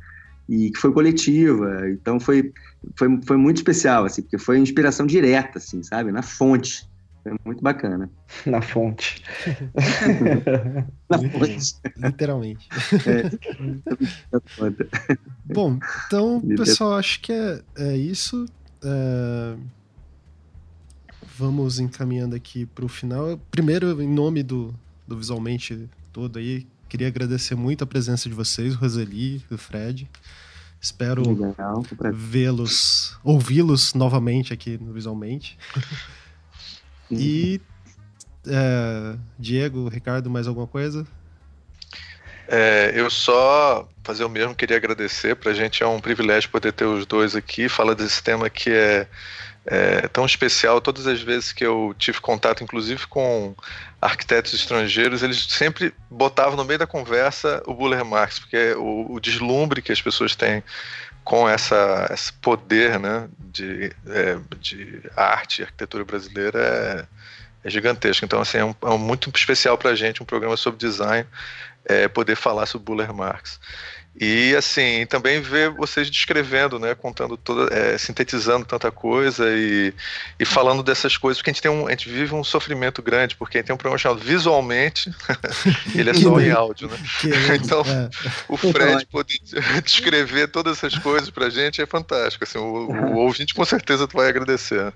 [0.47, 1.89] e que foi coletiva.
[1.89, 2.53] Então, foi,
[2.97, 6.09] foi, foi muito especial, assim, porque foi inspiração direta, assim, sabe?
[6.09, 6.89] Na fonte.
[7.21, 8.09] Foi muito bacana.
[8.45, 9.21] Na fonte.
[11.11, 11.75] Na fonte.
[11.97, 12.69] Literalmente.
[13.05, 13.29] É.
[15.53, 18.45] Bom, então, pessoal, acho que é, é isso.
[18.81, 19.55] É...
[21.37, 23.37] Vamos encaminhando aqui para o final.
[23.51, 24.73] Primeiro, em nome do,
[25.11, 30.09] do Visualmente todo aí, queria agradecer muito a presença de vocês, Roseli, o Fred.
[30.79, 31.23] Espero
[32.13, 35.57] vê-los, ouvi-los novamente aqui no Visualmente.
[37.11, 37.59] E
[38.47, 41.05] é, Diego, Ricardo, mais alguma coisa?
[42.47, 45.35] É, eu só fazer o mesmo, queria agradecer.
[45.35, 47.67] Para a gente é um privilégio poder ter os dois aqui.
[47.69, 49.07] Fala desse tema que é,
[49.65, 50.81] é, tão especial.
[50.81, 53.55] Todas as vezes que eu tive contato, inclusive com
[54.01, 59.19] arquitetos estrangeiros, eles sempre botavam no meio da conversa o Buller Marx, porque o, o
[59.19, 60.63] deslumbre que as pessoas têm
[61.23, 67.07] com essa, esse poder né, de, é, de arte e arquitetura brasileira
[67.63, 68.25] é, é gigantesco.
[68.25, 71.27] Então, assim, é, um, é um muito especial para a gente um programa sobre design
[71.85, 73.59] é, poder falar sobre Buller Marx.
[74.19, 79.93] E assim, também ver vocês descrevendo, né, contando toda, é, sintetizando tanta coisa e,
[80.37, 83.37] e falando dessas coisas, porque a gente tem um, a gente vive um sofrimento grande,
[83.37, 85.09] porque tem um programa chamado Visualmente,
[85.95, 86.97] ele é só em áudio, né?
[87.55, 88.09] então, é.
[88.49, 89.39] o Fred poder
[89.83, 94.27] descrever todas essas coisas pra gente é fantástico, assim, o, o ouvinte com certeza vai
[94.27, 94.93] agradecer.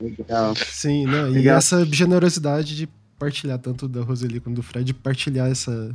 [0.00, 0.54] Legal.
[0.54, 1.58] Sim, não, e Legal.
[1.58, 5.92] essa generosidade de partilhar tanto da Roseli quanto do Fred, partilhar essa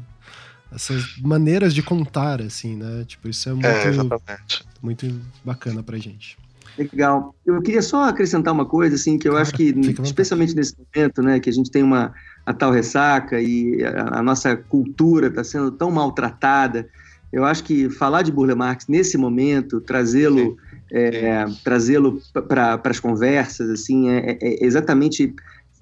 [0.73, 3.03] essas maneiras de contar, assim, né?
[3.05, 4.39] Tipo, isso é muito, é,
[4.81, 6.37] muito bacana pra gente.
[6.77, 7.35] Legal.
[7.45, 9.73] Eu queria só acrescentar uma coisa, assim, que eu claro, acho que,
[10.03, 12.13] especialmente nesse momento, né, que a gente tem uma
[12.45, 16.87] a tal ressaca e a, a nossa cultura está sendo tão maltratada,
[17.31, 20.57] eu acho que falar de Burle Marx nesse momento, trazê-lo
[20.91, 25.33] é, trazê-lo para as conversas, assim, é, é exatamente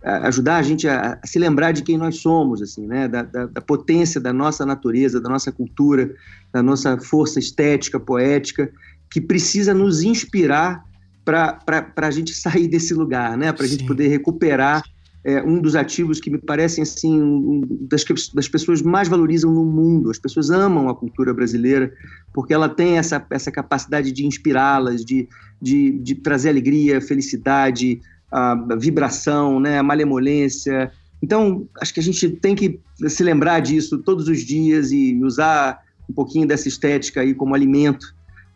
[0.04, 3.08] ajudar a gente a, a, se lembrar de quem nós somos, assim, né?
[3.08, 6.14] Da, da, da, potência da nossa natureza, da nossa cultura,
[6.54, 8.72] da nossa força estética, poética,
[9.12, 10.84] que precisa nos inspirar
[11.26, 13.52] para a gente sair desse lugar, né?
[13.52, 14.84] Para a gente poder recuperar
[15.24, 19.52] é, um dos ativos que me parecem assim um, das que das pessoas mais valorizam
[19.52, 20.10] no mundo.
[20.10, 21.92] As pessoas amam a cultura brasileira
[22.34, 25.28] porque ela tem essa, essa capacidade de inspirá-las, de,
[25.62, 28.00] de, de trazer alegria, felicidade,
[28.32, 30.92] a vibração, né, a malemolência.
[31.22, 35.82] Então, acho que a gente tem que se lembrar disso todos os dias e usar
[36.10, 38.14] um pouquinho dessa estética aí como alimento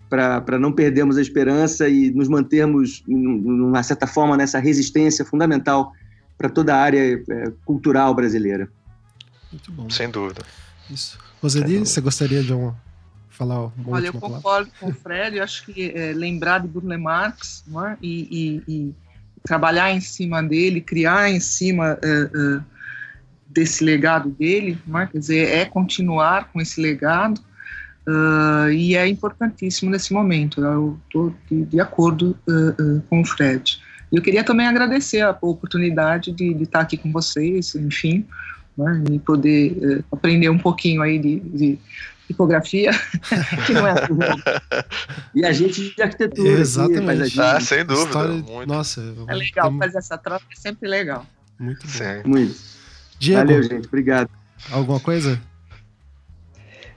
[0.10, 5.92] para não perdermos a esperança e nos mantermos, de uma certa forma, nessa resistência fundamental
[6.38, 8.70] para toda a área é, cultural brasileira.
[9.52, 9.90] Muito bom.
[9.90, 10.44] Sem dúvida.
[10.90, 11.18] Isso.
[11.42, 12.74] Roseli, você gostaria de um,
[13.30, 14.72] falar uma Olha, eu concordo palavra?
[14.80, 17.98] com o Fred, eu acho que é, lembrar de Burle Marx é?
[18.02, 18.96] e, e, e,
[19.44, 22.60] trabalhar em cima dele, criar em cima é, é,
[23.50, 25.06] desse legado dele, é?
[25.06, 27.40] quer dizer, é continuar com esse legado
[28.08, 33.26] uh, e é importantíssimo nesse momento, eu estou de, de, acordo uh, uh, com o
[33.26, 33.80] Fred.
[34.12, 38.26] Eu queria também agradecer a oportunidade de, de estar aqui com vocês, enfim,
[38.78, 41.80] né, e poder aprender um pouquinho aí de, de
[42.28, 42.92] tipografia,
[43.66, 44.18] que não é assim.
[45.36, 46.50] e a gente de arquitetura.
[46.50, 47.26] Exatamente.
[47.26, 47.42] Gente...
[47.42, 48.08] Ah, sem dúvida.
[48.08, 48.34] História...
[48.34, 48.68] Muito.
[48.68, 49.80] Nossa, é legal tem...
[49.80, 51.26] fazer essa troca, é sempre legal.
[51.60, 52.30] Muito bom.
[52.30, 52.56] Muito.
[53.20, 53.88] Diego, Valeu, gente.
[53.88, 54.30] Obrigado.
[54.72, 55.40] Alguma coisa?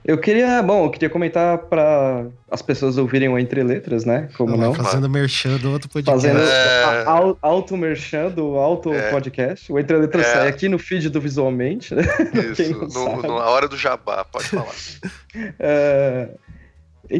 [0.07, 4.29] Eu queria, bom, eu queria comentar para as pessoas ouvirem o Entre Letras, né?
[4.37, 4.73] Como não?
[4.73, 6.25] Fazendo merchan do outro podcast.
[6.25, 7.03] Fazendo é...
[7.41, 9.69] auto-merchan do auto-podcast.
[9.69, 9.75] É.
[9.75, 10.33] O Entre Letras é.
[10.33, 12.03] sai aqui no feed do Visualmente, né?
[12.57, 14.73] Isso, no, no, na hora do jabá, pode falar.
[15.59, 16.29] é...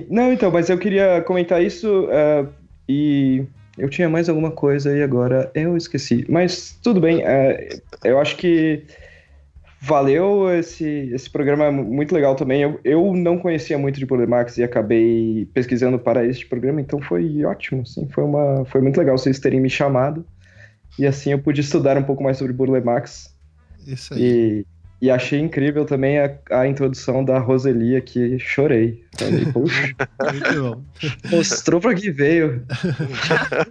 [0.10, 2.48] Não, então, mas eu queria comentar isso uh,
[2.88, 3.46] e
[3.78, 6.26] eu tinha mais alguma coisa e agora eu esqueci.
[6.30, 8.84] Mas tudo bem, uh, eu acho que
[9.80, 12.62] valeu esse, esse programa é muito legal também.
[12.62, 17.44] Eu, eu não conhecia muito de Burlemax e acabei pesquisando para este programa, então foi
[17.46, 20.26] ótimo, sim, foi, uma, foi muito legal vocês terem me chamado.
[20.98, 23.36] E assim eu pude estudar um pouco mais sobre Burlemax.
[23.86, 24.22] Isso aí.
[24.22, 24.66] E,
[25.02, 29.04] e achei incrível também a, a introdução da Roselia, que chorei.
[29.18, 29.96] Falei, Poxa,
[31.30, 32.66] mostrou pra que veio.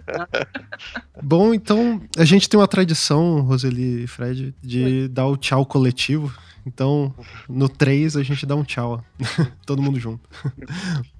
[1.21, 5.07] Bom, então a gente tem uma tradição, Roseli e Fred, de Oi.
[5.09, 6.33] dar o tchau coletivo.
[6.65, 7.13] Então,
[7.47, 9.03] no 3 a gente dá um tchau.
[9.65, 10.29] Todo mundo junto.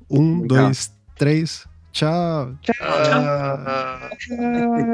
[0.10, 0.66] Um, Legal.
[0.66, 1.66] dois, três.
[1.92, 2.54] Tchau.
[2.62, 2.76] Tchau.
[4.20, 4.40] tchau.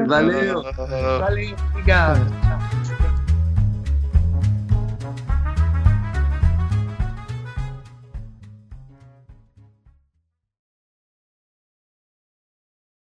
[0.07, 0.63] Valeu.
[0.63, 1.55] Valeu.
[1.71, 2.25] Obrigado.
[2.87, 3.12] Tchau.